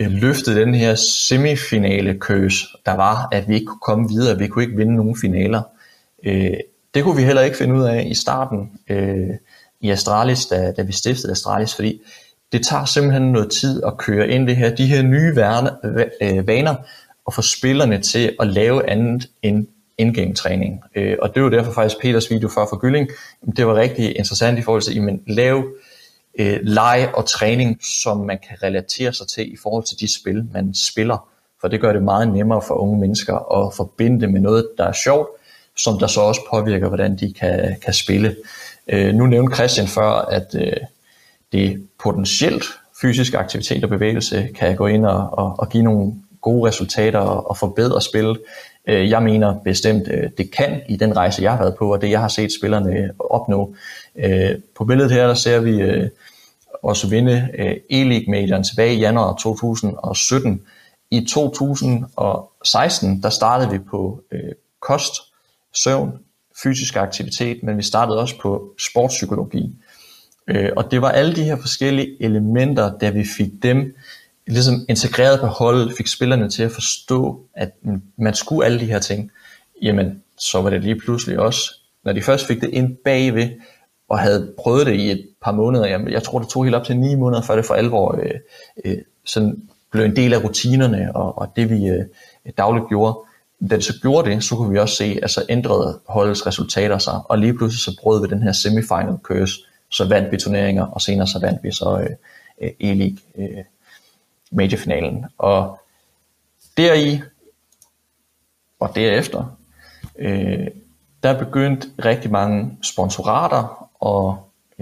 øh, 0.00 0.10
løftet 0.10 0.56
den 0.56 0.74
her 0.74 0.94
semifinale 0.94 2.18
køs, 2.18 2.66
der 2.86 2.92
var, 2.92 3.28
at 3.32 3.48
vi 3.48 3.54
ikke 3.54 3.66
kunne 3.66 3.80
komme 3.80 4.08
videre, 4.08 4.38
vi 4.38 4.46
kunne 4.46 4.64
ikke 4.64 4.76
vinde 4.76 4.96
nogen 4.96 5.16
finaler. 5.20 5.62
Øh, 6.24 6.56
det 6.94 7.04
kunne 7.04 7.16
vi 7.16 7.22
heller 7.22 7.42
ikke 7.42 7.56
finde 7.56 7.74
ud 7.74 7.82
af 7.82 8.06
i 8.10 8.14
starten 8.14 8.70
øh, 8.88 9.30
i 9.80 9.90
Astralis, 9.90 10.46
da, 10.46 10.72
da 10.72 10.82
vi 10.82 10.92
stiftede 10.92 11.32
Astralis, 11.32 11.74
fordi 11.74 12.00
det 12.52 12.66
tager 12.66 12.84
simpelthen 12.84 13.32
noget 13.32 13.50
tid 13.50 13.82
at 13.86 13.96
køre 13.98 14.28
ind 14.28 14.46
det 14.46 14.56
her, 14.56 14.74
de 14.74 14.86
her 14.86 15.02
nye 15.02 15.36
vaner, 15.36 15.70
øh, 16.20 16.46
vaner 16.46 16.74
og 17.26 17.34
få 17.34 17.42
spillerne 17.42 18.02
til 18.02 18.36
at 18.40 18.46
lave 18.46 18.90
andet 18.90 19.28
end 19.42 19.66
in-game 19.98 20.34
træning. 20.34 20.80
Øh, 20.94 21.16
og 21.22 21.34
det 21.34 21.42
var 21.42 21.48
derfor 21.48 21.72
faktisk 21.72 22.00
Peters 22.00 22.30
video 22.30 22.48
før 22.48 22.66
for 22.70 22.78
Gylling, 22.78 23.08
det 23.56 23.66
var 23.66 23.74
rigtig 23.74 24.16
interessant 24.16 24.58
i 24.58 24.62
forhold 24.62 24.82
til, 24.82 25.08
at 25.08 25.34
lave 25.34 25.64
øh, 26.38 26.58
leg 26.62 27.10
og 27.14 27.26
træning, 27.26 27.78
som 28.02 28.16
man 28.16 28.38
kan 28.48 28.62
relatere 28.62 29.12
sig 29.12 29.28
til 29.28 29.52
i 29.52 29.56
forhold 29.62 29.84
til 29.84 30.00
de 30.00 30.20
spil, 30.20 30.44
man 30.52 30.74
spiller. 30.74 31.28
For 31.60 31.68
det 31.68 31.80
gør 31.80 31.92
det 31.92 32.02
meget 32.02 32.32
nemmere 32.32 32.62
for 32.66 32.74
unge 32.74 33.00
mennesker 33.00 33.64
at 33.66 33.74
forbinde 33.74 34.20
det 34.20 34.30
med 34.30 34.40
noget, 34.40 34.68
der 34.78 34.84
er 34.84 34.92
sjovt, 34.92 35.28
som 35.76 35.98
der 35.98 36.06
så 36.06 36.20
også 36.20 36.40
påvirker, 36.50 36.88
hvordan 36.88 37.16
de 37.16 37.32
kan, 37.32 37.76
kan 37.84 37.94
spille. 37.94 38.36
Øh, 38.88 39.14
nu 39.14 39.26
nævnte 39.26 39.56
Christian 39.56 39.86
før, 39.86 40.10
at 40.10 40.54
øh, 40.54 40.72
det 41.52 41.88
potentielt 42.02 42.64
fysisk 43.00 43.34
aktivitet 43.34 43.84
og 43.84 43.90
bevægelse 43.90 44.48
kan 44.54 44.76
gå 44.76 44.86
ind 44.86 45.06
og, 45.06 45.38
og, 45.38 45.54
og 45.58 45.68
give 45.68 45.82
nogle 45.82 46.12
gode 46.40 46.68
resultater 46.68 47.18
og, 47.18 47.50
og 47.50 47.56
forbedre 47.56 48.02
spillet. 48.02 48.38
Øh, 48.88 49.10
jeg 49.10 49.22
mener 49.22 49.60
bestemt, 49.64 50.08
øh, 50.08 50.30
det 50.38 50.50
kan 50.50 50.82
i 50.88 50.96
den 50.96 51.16
rejse, 51.16 51.42
jeg 51.42 51.52
har 51.52 51.58
været 51.58 51.76
på, 51.78 51.92
og 51.92 52.00
det 52.00 52.10
jeg 52.10 52.20
har 52.20 52.28
set 52.28 52.50
spillerne 52.58 53.10
opnå. 53.18 53.74
Øh, 54.16 54.50
på 54.76 54.84
billedet 54.84 55.12
her, 55.12 55.26
der 55.26 55.34
ser 55.34 55.60
vi 55.60 56.02
også 56.82 57.08
vinde 57.08 57.48
E-League-medierne 57.90 58.62
tilbage 58.62 58.94
i 58.94 58.98
januar 58.98 59.36
2017. 59.36 60.62
I 61.10 61.24
2016, 61.24 63.22
der 63.22 63.30
startede 63.30 63.70
vi 63.70 63.78
på 63.78 64.22
kost, 64.80 65.12
søvn, 65.74 66.12
fysisk 66.62 66.96
aktivitet, 66.96 67.62
men 67.62 67.76
vi 67.76 67.82
startede 67.82 68.20
også 68.20 68.34
på 68.40 68.74
sportspsykologi. 68.90 69.76
Øh, 70.48 70.70
og 70.76 70.90
det 70.90 71.02
var 71.02 71.10
alle 71.10 71.36
de 71.36 71.44
her 71.44 71.56
forskellige 71.56 72.22
elementer, 72.22 72.98
da 72.98 73.10
vi 73.10 73.24
fik 73.36 73.62
dem 73.62 73.94
ligesom 74.46 74.74
integreret 74.88 75.40
på 75.40 75.46
holdet, 75.46 75.92
fik 75.96 76.06
spillerne 76.06 76.50
til 76.50 76.62
at 76.62 76.70
forstå, 76.70 77.40
at 77.54 77.70
man 78.18 78.34
skulle 78.34 78.64
alle 78.64 78.80
de 78.80 78.86
her 78.86 78.98
ting, 78.98 79.30
jamen 79.82 80.22
så 80.38 80.62
var 80.62 80.70
det 80.70 80.82
lige 80.82 81.00
pludselig 81.00 81.38
også, 81.38 81.60
når 82.04 82.12
de 82.12 82.22
først 82.22 82.46
fik 82.46 82.60
det 82.60 82.70
ind 82.70 82.96
bagved, 83.04 83.48
og 84.08 84.18
havde 84.18 84.52
prøvet 84.58 84.86
det 84.86 84.94
i 84.94 85.10
et 85.10 85.28
par 85.42 85.52
måneder, 85.52 85.86
jamen 85.86 86.12
jeg 86.12 86.22
tror 86.22 86.38
det 86.38 86.48
tog 86.48 86.64
helt 86.64 86.76
op 86.76 86.84
til 86.84 86.96
ni 86.96 87.14
måneder, 87.14 87.42
før 87.42 87.56
det 87.56 87.64
for 87.64 87.74
alvor 87.74 88.20
øh, 88.22 88.30
øh, 88.84 88.98
sådan 89.24 89.62
blev 89.90 90.04
en 90.04 90.16
del 90.16 90.32
af 90.34 90.44
rutinerne, 90.44 91.16
og, 91.16 91.38
og 91.38 91.52
det 91.56 91.70
vi 91.70 91.86
øh, 91.86 92.04
dagligt 92.58 92.88
gjorde. 92.88 93.18
Da 93.70 93.76
det 93.76 93.84
så 93.84 93.94
gjorde 94.02 94.30
det, 94.30 94.44
så 94.44 94.56
kunne 94.56 94.70
vi 94.70 94.78
også 94.78 94.96
se, 94.96 95.18
at 95.22 95.30
så 95.30 95.42
ændrede 95.48 95.98
holdets 96.08 96.46
resultater 96.46 96.98
sig, 96.98 97.20
og 97.24 97.38
lige 97.38 97.54
pludselig 97.54 97.80
så 97.80 98.00
brød 98.02 98.20
vi 98.20 98.34
den 98.34 98.42
her 98.42 98.52
semifinal 98.52 99.16
curse, 99.22 99.60
så 99.88 100.08
vandt 100.08 100.32
vi 100.32 100.36
turneringer, 100.36 100.86
og 100.86 101.00
senere 101.02 101.26
så 101.26 101.38
vandt 101.38 101.62
vi 101.62 101.72
så 101.72 102.08
øh, 102.60 102.70
E-League 102.82 103.42
øh, 103.42 103.64
majorfinalen. 104.50 105.24
Og 105.38 105.78
deri 106.76 107.20
og 108.80 108.94
derefter, 108.94 109.58
øh, 110.18 110.66
der 111.22 111.38
begyndte 111.38 111.88
rigtig 112.04 112.30
mange 112.30 112.78
sponsorater 112.82 113.88
at 114.06 114.36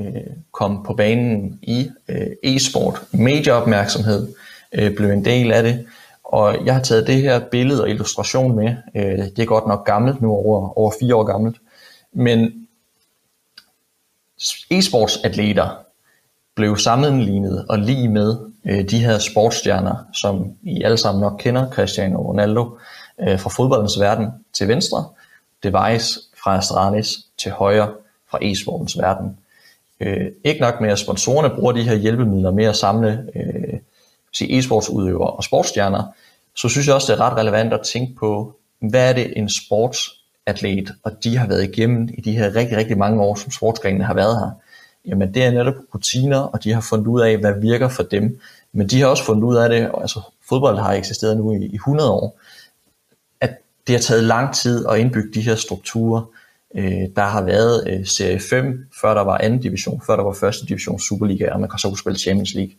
øh, 0.04 0.36
komme 0.52 0.84
på 0.84 0.94
banen 0.94 1.58
i 1.62 1.90
øh, 2.08 2.26
e-sport. 2.42 3.02
Medieopmærksomhed 3.12 4.34
øh, 4.72 4.96
blev 4.96 5.10
en 5.10 5.24
del 5.24 5.52
af 5.52 5.62
det, 5.62 5.86
og 6.24 6.66
jeg 6.66 6.74
har 6.74 6.82
taget 6.82 7.06
det 7.06 7.22
her 7.22 7.38
billede 7.38 7.82
og 7.82 7.90
illustration 7.90 8.56
med. 8.56 8.76
Øh, 8.94 9.18
det 9.18 9.38
er 9.38 9.44
godt 9.44 9.66
nok 9.66 9.86
gammelt 9.86 10.22
nu, 10.22 10.30
over, 10.30 10.78
over 10.78 10.92
fire 11.00 11.16
år 11.16 11.24
gammelt. 11.24 11.56
Men 12.12 12.63
e-sportsatleter 14.70 15.68
blev 16.54 16.76
sammenlignet 16.76 17.66
og 17.68 17.78
lige 17.78 18.08
med 18.08 18.36
øh, 18.64 18.90
de 18.90 18.98
her 18.98 19.18
sportsstjerner, 19.18 19.94
som 20.14 20.52
I 20.62 20.82
alle 20.82 20.96
sammen 20.96 21.20
nok 21.20 21.38
kender, 21.38 21.70
Cristiano 21.70 22.18
Ronaldo, 22.18 22.78
øh, 23.20 23.40
fra 23.40 23.50
fodboldens 23.50 24.00
verden 24.00 24.28
til 24.52 24.68
venstre, 24.68 25.04
Device 25.62 26.20
fra 26.42 26.56
Astralis 26.56 27.18
til 27.38 27.52
højre 27.52 27.92
fra 28.30 28.38
e-sportens 28.42 28.98
verden. 28.98 29.38
Øh, 30.00 30.26
ikke 30.44 30.60
nok 30.60 30.80
med, 30.80 30.90
at 30.90 30.98
sponsorerne 30.98 31.54
bruger 31.54 31.72
de 31.72 31.82
her 31.82 31.94
hjælpemidler 31.94 32.50
med 32.50 32.64
at 32.64 32.76
samle 32.76 33.26
øh, 33.34 33.78
e-sportsudøvere 34.42 35.30
og 35.30 35.44
sportsstjerner, 35.44 36.02
så 36.56 36.68
synes 36.68 36.86
jeg 36.86 36.94
også, 36.94 37.12
det 37.12 37.20
er 37.20 37.24
ret 37.24 37.38
relevant 37.38 37.72
at 37.72 37.80
tænke 37.92 38.14
på, 38.14 38.56
hvad 38.78 39.08
er 39.08 39.12
det 39.12 39.32
en 39.36 39.48
sports 39.48 40.23
atlet, 40.46 40.94
og 41.02 41.24
de 41.24 41.36
har 41.36 41.46
været 41.46 41.64
igennem 41.64 42.08
i 42.18 42.20
de 42.20 42.32
her 42.32 42.54
rigtig, 42.54 42.76
rigtig 42.76 42.98
mange 42.98 43.22
år, 43.22 43.34
som 43.34 43.50
sportsgrenene 43.50 44.04
har 44.04 44.14
været 44.14 44.38
her. 44.38 44.50
Jamen 45.06 45.34
det 45.34 45.44
er 45.44 45.50
netop 45.50 45.74
rutiner, 45.94 46.38
og 46.38 46.64
de 46.64 46.72
har 46.72 46.80
fundet 46.80 47.06
ud 47.06 47.20
af, 47.20 47.38
hvad 47.38 47.60
virker 47.60 47.88
for 47.88 48.02
dem. 48.02 48.40
Men 48.72 48.86
de 48.86 49.00
har 49.00 49.06
også 49.06 49.24
fundet 49.24 49.42
ud 49.42 49.56
af 49.56 49.68
det, 49.68 49.90
og 49.90 50.00
altså 50.00 50.20
fodbold 50.48 50.78
har 50.78 50.92
eksisteret 50.92 51.36
nu 51.36 51.52
i, 51.52 51.66
i 51.66 51.74
100 51.74 52.10
år, 52.10 52.38
at 53.40 53.58
det 53.86 53.94
har 53.94 54.00
taget 54.00 54.24
lang 54.24 54.54
tid 54.54 54.86
at 54.86 54.98
indbygge 54.98 55.34
de 55.34 55.40
her 55.40 55.54
strukturer. 55.54 56.22
Øh, 56.74 57.08
der 57.16 57.22
har 57.22 57.42
været 57.42 57.84
øh, 57.88 58.06
serie 58.06 58.40
5, 58.40 58.86
før 59.00 59.14
der 59.14 59.22
var 59.22 59.38
anden 59.38 59.60
division, 59.60 60.02
før 60.06 60.16
der 60.16 60.22
var 60.22 60.32
første 60.32 60.66
division 60.66 61.00
Superliga, 61.00 61.50
og 61.50 61.60
man 61.60 61.70
kan 61.70 61.78
så 61.78 61.96
spille 61.96 62.18
Champions 62.18 62.54
League. 62.54 62.74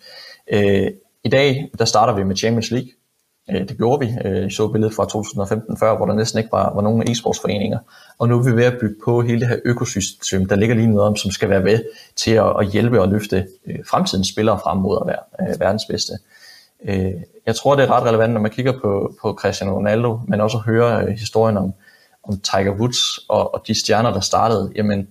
Øh, 0.52 0.92
I 1.24 1.30
dag, 1.30 1.70
der 1.78 1.86
starter 1.86 2.14
vi 2.14 2.24
med 2.24 2.36
Champions 2.36 2.72
League, 2.72 2.90
Øh, 3.50 3.68
det 3.68 3.78
gjorde 3.78 4.06
vi. 4.06 4.14
Øh, 4.26 4.48
I 4.48 4.50
så 4.50 4.68
billedet 4.68 4.96
fra 4.96 5.06
2015 5.06 5.78
før, 5.78 5.98
hvor 5.98 6.06
der 6.06 6.14
næsten 6.14 6.38
ikke 6.40 6.52
var, 6.52 6.74
var 6.74 6.82
nogen 6.82 7.10
e-sportsforeninger. 7.10 7.80
Og 8.20 8.30
nu 8.30 8.40
er 8.40 8.44
vi 8.44 8.56
ved 8.56 8.64
at 8.64 8.78
bygge 8.82 8.96
på 9.06 9.22
hele 9.22 9.40
det 9.40 9.48
her 9.48 9.58
økosystem, 9.66 10.46
der 10.46 10.56
ligger 10.56 10.76
lige 10.76 10.88
noget 10.88 11.08
om, 11.08 11.16
som 11.16 11.32
skal 11.32 11.50
være 11.50 11.64
med 11.64 11.84
til 12.16 12.32
at, 12.32 12.60
at 12.60 12.68
hjælpe 12.72 13.02
og 13.02 13.08
løfte 13.08 13.48
øh, 13.66 13.80
fremtidens 13.90 14.28
spillere 14.28 14.60
frem 14.60 14.78
mod 14.78 14.98
at 15.02 15.08
være 15.08 15.60
verdens 15.60 15.86
bedste. 15.86 16.14
Jeg 17.46 17.56
tror, 17.56 17.76
det 17.76 17.84
er 17.84 17.92
ret 17.92 18.04
relevant, 18.04 18.34
når 18.34 18.42
man 18.42 18.52
kigger 18.52 18.80
på, 18.82 19.16
på 19.22 19.34
Cristiano 19.34 19.76
Ronaldo, 19.76 20.20
men 20.28 20.42
også 20.42 20.58
at 20.58 20.64
høre 20.64 21.12
historien 21.12 21.58
om, 21.58 21.74
om 22.24 22.40
Tiger 22.40 22.72
Woods 22.72 23.18
og, 23.30 23.54
og 23.54 23.64
de 23.68 23.80
stjerner, 23.80 24.14
der 24.14 24.20
startede. 24.20 24.72
Jamen, 24.76 25.08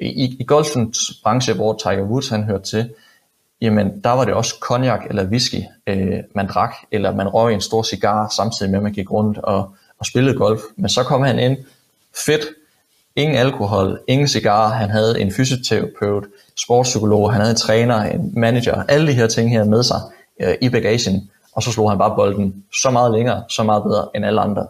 i, 0.00 0.36
i 0.40 0.44
golfens 0.44 0.98
branche, 1.22 1.54
hvor 1.54 1.80
Tiger 1.82 2.02
Woods 2.02 2.28
han 2.28 2.42
hørte 2.42 2.64
til, 2.64 2.90
jamen 3.62 4.00
der 4.04 4.10
var 4.10 4.24
det 4.24 4.34
også 4.34 4.54
cognac 4.60 5.00
eller 5.08 5.24
whisky, 5.24 5.62
øh, 5.86 6.18
man 6.34 6.46
drak, 6.46 6.74
eller 6.92 7.14
man 7.14 7.28
røg 7.28 7.54
en 7.54 7.60
stor 7.60 7.82
cigar, 7.82 8.32
samtidig 8.36 8.70
med 8.70 8.78
at 8.78 8.82
man 8.82 8.92
gik 8.92 9.10
rundt 9.10 9.38
og, 9.38 9.74
og 9.98 10.06
spillede 10.06 10.38
golf. 10.38 10.60
Men 10.76 10.88
så 10.88 11.02
kom 11.02 11.22
han 11.22 11.38
ind, 11.38 11.56
fedt, 12.26 12.46
ingen 13.16 13.36
alkohol, 13.36 14.00
ingen 14.06 14.28
cigar, 14.28 14.68
han 14.68 14.90
havde 14.90 15.20
en 15.20 15.32
fysioterapeut, 15.32 16.24
sportspsykolog, 16.56 17.32
han 17.32 17.40
havde 17.40 17.50
en 17.50 17.56
træner, 17.56 18.02
en 18.02 18.32
manager, 18.36 18.82
alle 18.88 19.06
de 19.06 19.12
her 19.12 19.26
ting 19.26 19.50
her 19.50 19.64
med 19.64 19.82
sig 19.82 20.00
øh, 20.40 20.54
i 20.60 20.68
bagagen, 20.68 21.30
og 21.52 21.62
så 21.62 21.72
slog 21.72 21.90
han 21.90 21.98
bare 21.98 22.16
bolden 22.16 22.64
så 22.82 22.90
meget 22.90 23.12
længere, 23.12 23.42
så 23.48 23.62
meget 23.62 23.82
bedre 23.82 24.08
end 24.14 24.26
alle 24.26 24.40
andre. 24.40 24.66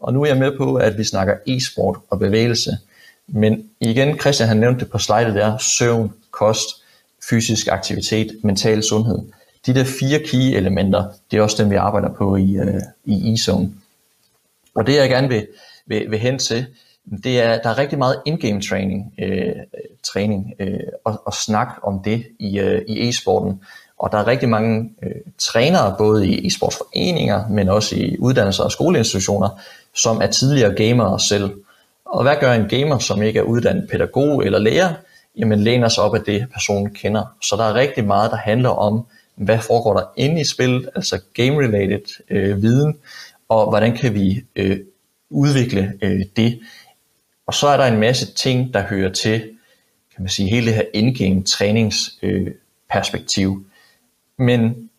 Og 0.00 0.12
nu 0.12 0.22
er 0.22 0.26
jeg 0.26 0.36
med 0.36 0.56
på, 0.58 0.74
at 0.74 0.98
vi 0.98 1.04
snakker 1.04 1.34
e-sport 1.46 1.96
og 2.10 2.18
bevægelse, 2.18 2.78
men 3.28 3.64
igen, 3.80 4.18
Christian 4.18 4.48
han 4.48 4.56
nævnte 4.56 4.80
det 4.80 4.90
på 4.90 4.98
slidet 4.98 5.34
der, 5.34 5.58
søvn, 5.58 6.12
kost, 6.30 6.81
fysisk 7.30 7.68
aktivitet, 7.68 8.40
mental 8.42 8.82
sundhed. 8.82 9.18
De 9.66 9.74
der 9.74 9.84
fire 9.84 10.18
key 10.18 10.56
elementer, 10.56 11.04
det 11.30 11.38
er 11.38 11.42
også 11.42 11.62
dem, 11.62 11.70
vi 11.70 11.76
arbejder 11.76 12.12
på 12.12 12.36
i, 12.36 12.56
øh, 12.56 12.80
i 13.04 13.34
e-zone. 13.34 13.68
Og 14.74 14.86
det 14.86 14.96
jeg 14.96 15.08
gerne 15.08 15.28
vil, 15.28 15.46
vil, 15.86 16.10
vil 16.10 16.18
hen 16.18 16.38
til, 16.38 16.66
det 17.24 17.40
er, 17.40 17.58
der 17.62 17.70
er 17.70 17.78
rigtig 17.78 17.98
meget 17.98 18.16
in-game 18.26 18.62
training, 18.62 19.14
øh, 19.18 19.56
træning 20.02 20.52
øh, 20.58 20.80
og, 21.04 21.22
og 21.24 21.34
snak 21.34 21.68
om 21.82 22.02
det 22.04 22.26
i, 22.38 22.58
øh, 22.58 22.82
i 22.88 23.08
e-sporten. 23.08 23.60
Og 23.98 24.12
der 24.12 24.18
er 24.18 24.26
rigtig 24.26 24.48
mange 24.48 24.90
øh, 25.02 25.10
trænere, 25.38 25.94
både 25.98 26.28
i 26.28 26.46
e-sportsforeninger, 26.46 27.48
men 27.48 27.68
også 27.68 27.96
i 27.96 28.16
uddannelser 28.18 28.64
og 28.64 28.72
skoleinstitutioner, 28.72 29.60
som 29.94 30.22
er 30.22 30.26
tidligere 30.26 30.74
gamere 30.74 31.20
selv. 31.20 31.50
Og 32.04 32.22
hvad 32.22 32.36
gør 32.40 32.52
en 32.52 32.68
gamer, 32.68 32.98
som 32.98 33.22
ikke 33.22 33.38
er 33.38 33.42
uddannet 33.42 33.88
pædagog 33.90 34.44
eller 34.44 34.58
lærer? 34.58 34.94
Jamen 35.36 35.58
læner 35.58 35.88
sig 35.88 36.04
op 36.04 36.14
af 36.14 36.20
det, 36.20 36.46
personen 36.52 36.94
kender. 36.94 37.36
Så 37.42 37.56
der 37.56 37.64
er 37.64 37.74
rigtig 37.74 38.04
meget, 38.04 38.30
der 38.30 38.36
handler 38.36 38.68
om, 38.68 39.06
hvad 39.34 39.58
foregår 39.58 39.94
der 39.94 40.04
inde 40.16 40.40
i 40.40 40.44
spillet, 40.44 40.88
altså 40.94 41.20
game-related 41.34 42.24
øh, 42.30 42.62
viden, 42.62 42.98
og 43.48 43.68
hvordan 43.68 43.96
kan 43.96 44.14
vi 44.14 44.44
øh, 44.56 44.78
udvikle 45.30 45.92
øh, 46.02 46.20
det. 46.36 46.60
Og 47.46 47.54
så 47.54 47.66
er 47.66 47.76
der 47.76 47.84
en 47.84 48.00
masse 48.00 48.34
ting, 48.34 48.74
der 48.74 48.82
hører 48.82 49.12
til, 49.12 49.40
kan 50.14 50.22
man 50.22 50.28
sige, 50.28 50.50
hele 50.50 50.66
det 50.66 50.74
her 50.74 50.84
in-game 50.94 51.42
træningsperspektiv. 51.44 52.46
Øh, 52.46 52.54
perspektiv. 52.90 53.66
Men 54.38 54.90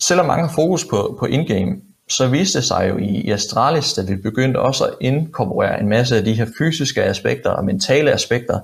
selvom 0.00 0.26
mange 0.26 0.48
har 0.48 0.54
fokus 0.54 0.84
på, 0.84 1.16
på 1.18 1.26
in-game, 1.26 1.80
så 2.08 2.28
viste 2.28 2.58
det 2.58 2.66
sig 2.66 2.88
jo 2.88 2.98
i, 2.98 3.06
i 3.06 3.30
Astralis, 3.30 3.98
at 3.98 4.08
vi 4.08 4.16
begyndte 4.16 4.58
også 4.58 4.84
at 4.84 4.94
inkorporere 5.00 5.80
en 5.80 5.88
masse 5.88 6.16
af 6.16 6.24
de 6.24 6.34
her 6.34 6.46
fysiske 6.58 7.02
aspekter 7.02 7.50
og 7.50 7.64
mentale 7.64 8.12
aspekter, 8.12 8.60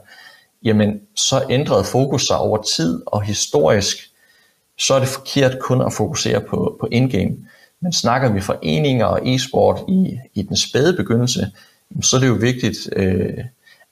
jamen 0.64 1.00
så 1.16 1.44
ændrede 1.50 1.84
fokus 1.84 2.26
sig 2.26 2.38
over 2.38 2.62
tid 2.62 3.02
og 3.06 3.22
historisk, 3.22 3.96
så 4.78 4.94
er 4.94 4.98
det 4.98 5.08
forkert 5.08 5.58
kun 5.58 5.80
at 5.80 5.92
fokusere 5.92 6.40
på, 6.40 6.76
på 6.80 6.88
indgame. 6.92 7.36
Men 7.80 7.92
snakker 7.92 8.32
vi 8.32 8.40
foreninger 8.40 9.06
og 9.06 9.34
e-sport 9.34 9.80
i, 9.88 10.18
i 10.34 10.42
den 10.42 10.56
spæde 10.56 10.96
begyndelse, 10.96 11.50
så 12.02 12.16
er 12.16 12.20
det 12.20 12.28
jo 12.28 12.34
vigtigt 12.34 12.76
øh, 12.96 13.38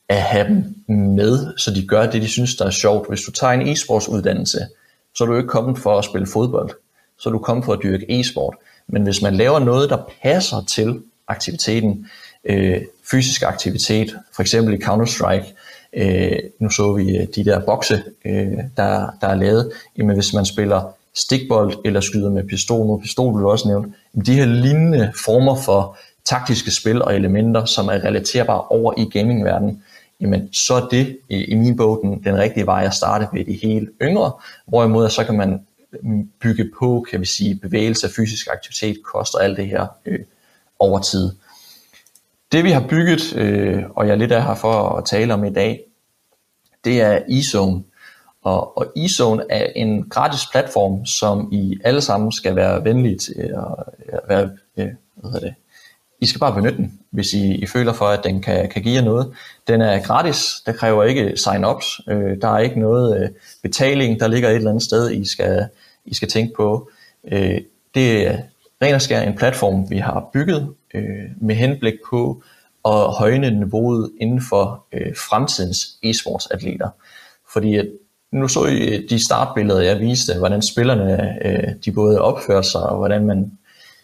at 0.08 0.22
have 0.22 0.48
dem 0.48 0.74
med, 0.96 1.58
så 1.58 1.70
de 1.74 1.86
gør 1.86 2.10
det, 2.10 2.22
de 2.22 2.28
synes, 2.28 2.56
der 2.56 2.66
er 2.66 2.70
sjovt. 2.70 3.08
Hvis 3.08 3.20
du 3.20 3.32
tager 3.32 3.52
en 3.52 3.68
e-sportsuddannelse, 3.68 4.58
så 5.14 5.24
er 5.24 5.28
du 5.28 5.36
ikke 5.36 5.48
kommet 5.48 5.78
for 5.78 5.98
at 5.98 6.04
spille 6.04 6.26
fodbold, 6.26 6.70
så 7.18 7.28
er 7.28 7.32
du 7.32 7.38
kommet 7.38 7.64
for 7.64 7.72
at 7.72 7.80
dyrke 7.82 8.20
e-sport. 8.20 8.56
Men 8.88 9.02
hvis 9.02 9.22
man 9.22 9.34
laver 9.34 9.58
noget, 9.58 9.90
der 9.90 10.10
passer 10.22 10.64
til 10.68 11.02
aktiviteten, 11.28 12.06
øh, 12.44 12.82
fysisk 13.10 13.42
aktivitet, 13.42 14.16
for 14.34 14.42
eksempel 14.42 14.74
i 14.74 14.84
Counter-Strike, 14.84 15.54
Øh, 15.92 16.38
nu 16.58 16.70
så 16.70 16.92
vi 16.92 17.16
øh, 17.16 17.26
de 17.34 17.44
der 17.44 17.60
bokse, 17.60 18.02
øh, 18.24 18.58
der, 18.76 19.10
der 19.20 19.28
er 19.28 19.34
lavet. 19.34 19.72
Jamen 19.98 20.14
hvis 20.14 20.34
man 20.34 20.44
spiller 20.44 20.92
stikbold 21.14 21.74
eller 21.84 22.00
skyder 22.00 22.30
med 22.30 22.44
pistol, 22.44 22.86
nu 22.86 22.98
pistol 22.98 23.34
vil 23.34 23.42
du 23.42 23.50
også 23.50 23.68
nævne, 23.68 23.94
de 24.26 24.34
her 24.34 24.46
lignende 24.46 25.12
former 25.24 25.56
for 25.56 25.96
taktiske 26.24 26.70
spil 26.70 27.02
og 27.02 27.14
elementer, 27.14 27.64
som 27.64 27.86
er 27.88 28.04
relaterbare 28.04 28.62
over 28.62 28.94
i 28.98 29.04
gamingverdenen, 29.18 29.82
jamen 30.20 30.52
så 30.52 30.74
er 30.74 30.88
det 30.88 31.18
øh, 31.30 31.44
i, 31.48 31.54
min 31.54 31.76
bog 31.76 32.00
den, 32.02 32.24
den 32.24 32.38
rigtige 32.38 32.66
vej 32.66 32.84
at 32.84 32.94
starte 32.94 33.26
ved 33.32 33.44
de 33.44 33.52
helt 33.62 33.90
yngre, 34.02 34.32
hvorimod 34.66 35.10
så 35.10 35.24
kan 35.24 35.36
man 35.36 35.60
mm, 36.02 36.30
bygge 36.40 36.70
på, 36.78 37.06
kan 37.10 37.20
vi 37.20 37.26
sige, 37.26 37.54
bevægelse, 37.54 38.08
fysisk 38.16 38.48
aktivitet, 38.52 39.02
koster 39.04 39.38
alt 39.38 39.56
det 39.56 39.66
her 39.66 39.86
øh, 40.06 40.18
over 40.78 40.98
tid. 40.98 41.30
Det 42.52 42.64
vi 42.64 42.70
har 42.70 42.86
bygget, 42.88 43.36
øh, 43.36 43.82
og 43.90 44.06
jeg 44.06 44.12
er 44.12 44.16
lidt 44.16 44.32
af 44.32 44.44
her 44.44 44.54
for 44.54 44.72
at 44.72 45.04
tale 45.04 45.34
om 45.34 45.44
i 45.44 45.52
dag, 45.52 45.80
det 46.84 47.00
er 47.00 47.20
eZone. 47.28 47.82
Og, 48.42 48.78
og 48.78 48.92
eZone 48.96 49.44
er 49.50 49.66
en 49.76 50.08
gratis 50.08 50.40
platform, 50.52 51.06
som 51.06 51.48
I 51.52 51.78
alle 51.84 52.00
sammen 52.00 52.32
skal 52.32 52.56
være 52.56 52.84
venlige 52.84 53.18
til 53.18 53.34
øh, 53.38 53.58
at 54.12 54.20
være, 54.28 54.42
øh, 54.76 54.88
hvad 55.14 55.30
hedder 55.32 55.46
det, 55.46 55.54
I 56.20 56.26
skal 56.26 56.40
bare 56.40 56.54
benytte 56.54 56.76
den, 56.76 57.00
hvis 57.10 57.32
I, 57.34 57.54
I 57.54 57.66
føler 57.66 57.92
for, 57.92 58.04
at 58.04 58.24
den 58.24 58.42
kan, 58.42 58.68
kan 58.68 58.82
give 58.82 58.94
jer 58.94 59.04
noget. 59.04 59.32
Den 59.68 59.80
er 59.80 60.02
gratis, 60.02 60.62
der 60.66 60.72
kræver 60.72 61.04
ikke 61.04 61.32
sign-ups, 61.36 62.12
øh, 62.12 62.40
der 62.40 62.48
er 62.48 62.58
ikke 62.58 62.80
noget 62.80 63.22
øh, 63.22 63.28
betaling, 63.62 64.20
der 64.20 64.28
ligger 64.28 64.48
et 64.48 64.56
eller 64.56 64.70
andet 64.70 64.84
sted, 64.84 65.10
I 65.10 65.28
skal, 65.28 65.68
I 66.04 66.14
skal 66.14 66.28
tænke 66.28 66.54
på. 66.56 66.90
Øh, 67.32 67.60
det 67.94 68.26
er 68.26 68.38
ren 68.82 68.94
og 68.94 69.02
skær 69.02 69.20
en 69.20 69.36
platform, 69.36 69.90
vi 69.90 69.98
har 69.98 70.30
bygget 70.32 70.74
øh, 70.94 71.30
med 71.40 71.54
henblik 71.54 71.94
på 72.10 72.42
at 72.84 73.04
højne 73.04 73.50
niveauet 73.50 74.10
inden 74.20 74.42
for 74.48 74.86
øh, 74.92 75.16
fremtidens 75.16 75.98
e-sportsatleter. 76.02 76.88
Fordi 77.52 77.76
at 77.76 77.86
nu 78.32 78.48
så 78.48 78.64
I 78.64 79.06
de 79.06 79.24
startbilleder, 79.24 79.80
jeg 79.80 80.00
viste, 80.00 80.38
hvordan 80.38 80.62
spillerne 80.62 81.38
øh, 81.46 81.74
de 81.84 81.92
både 81.92 82.20
opfører 82.20 82.62
sig, 82.62 82.82
og 82.82 82.96
hvordan 82.96 83.26
man, 83.26 83.52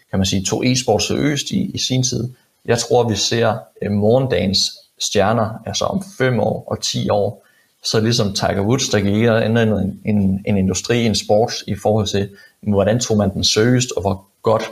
kan 0.09 0.19
man 0.19 0.25
sige, 0.25 0.43
tog 0.43 0.67
e-sport 0.67 1.03
seriøst 1.03 1.51
i, 1.51 1.71
i 1.73 1.77
sin 1.77 2.03
tid. 2.03 2.29
Jeg 2.65 2.77
tror, 2.77 3.09
vi 3.09 3.15
ser 3.15 3.57
øh, 3.81 3.91
morgendagens 3.91 4.71
stjerner, 4.99 5.49
altså 5.65 5.85
om 5.85 6.03
5 6.17 6.39
år 6.39 6.63
og 6.67 6.81
10 6.81 7.09
år, 7.09 7.43
så 7.83 7.99
ligesom 7.99 8.33
Tiger 8.33 8.61
Woods, 8.61 8.89
der 8.89 8.99
gik 8.99 9.15
ind 9.15 9.57
en, 9.57 10.01
en, 10.05 10.43
en 10.45 10.57
industri, 10.57 11.05
en 11.05 11.15
sport 11.15 11.53
i 11.67 11.75
forhold 11.75 12.07
til, 12.07 12.29
hvordan 12.61 12.99
tog 12.99 13.17
man 13.17 13.33
den 13.33 13.43
seriøst, 13.43 13.91
og 13.91 14.01
hvor 14.01 14.25
godt 14.41 14.71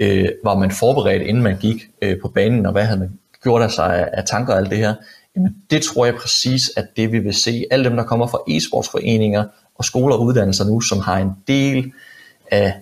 øh, 0.00 0.28
var 0.44 0.58
man 0.58 0.70
forberedt, 0.70 1.22
inden 1.22 1.42
man 1.42 1.56
gik 1.56 1.82
øh, 2.02 2.20
på 2.20 2.28
banen, 2.28 2.66
og 2.66 2.72
hvad 2.72 2.84
havde 2.84 3.00
man 3.00 3.18
gjort 3.42 3.62
af 3.62 3.70
sig 3.70 3.96
af, 3.96 4.08
af 4.12 4.24
tanker 4.24 4.52
og 4.52 4.58
alt 4.58 4.70
det 4.70 4.78
her. 4.78 4.94
Jamen, 5.36 5.56
det 5.70 5.82
tror 5.82 6.04
jeg 6.04 6.14
præcis, 6.14 6.70
at 6.76 6.86
det 6.96 7.12
vi 7.12 7.18
vil 7.18 7.34
se. 7.34 7.64
Alle 7.70 7.84
dem, 7.84 7.96
der 7.96 8.04
kommer 8.04 8.26
fra 8.26 8.38
e-sportsforeninger 8.48 9.44
og 9.74 9.84
skoler 9.84 10.14
og 10.14 10.22
uddannelser 10.22 10.64
nu, 10.64 10.80
som 10.80 10.98
har 10.98 11.18
en 11.18 11.30
del 11.48 11.92
af 12.50 12.74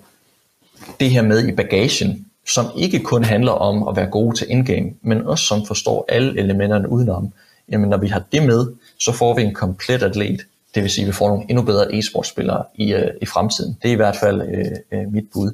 det 1.01 1.11
her 1.11 1.23
med 1.23 1.49
i 1.49 1.53
bagagen, 1.53 2.27
som 2.47 2.67
ikke 2.77 2.99
kun 2.99 3.25
handler 3.25 3.53
om 3.53 3.89
at 3.89 3.97
være 3.97 4.07
gode 4.07 4.37
til 4.37 4.47
indgame, 4.51 4.91
men 5.03 5.27
også 5.27 5.45
som 5.45 5.67
forstår 5.67 6.05
alle 6.09 6.41
elementerne 6.41 6.89
udenom. 6.89 7.33
Jamen, 7.73 7.91
når 7.91 7.97
vi 7.97 8.09
har 8.09 8.23
det 8.33 8.43
med, 8.43 8.67
så 8.99 9.13
får 9.13 9.35
vi 9.35 9.43
en 9.43 9.55
komplet 9.55 10.03
atlet. 10.03 10.41
Det 10.75 10.83
vil 10.83 10.91
sige, 10.91 11.03
at 11.03 11.09
vi 11.09 11.13
får 11.13 11.29
nogle 11.29 11.45
endnu 11.49 11.63
bedre 11.63 11.95
e-sportspillere 11.95 12.65
i, 12.75 12.95
øh, 12.95 13.11
i 13.23 13.27
fremtiden. 13.27 13.79
Det 13.83 13.89
er 13.89 13.93
i 13.93 13.97
hvert 13.97 14.17
fald 14.17 14.43
øh, 14.43 15.01
øh, 15.01 15.13
mit 15.13 15.25
bud 15.33 15.53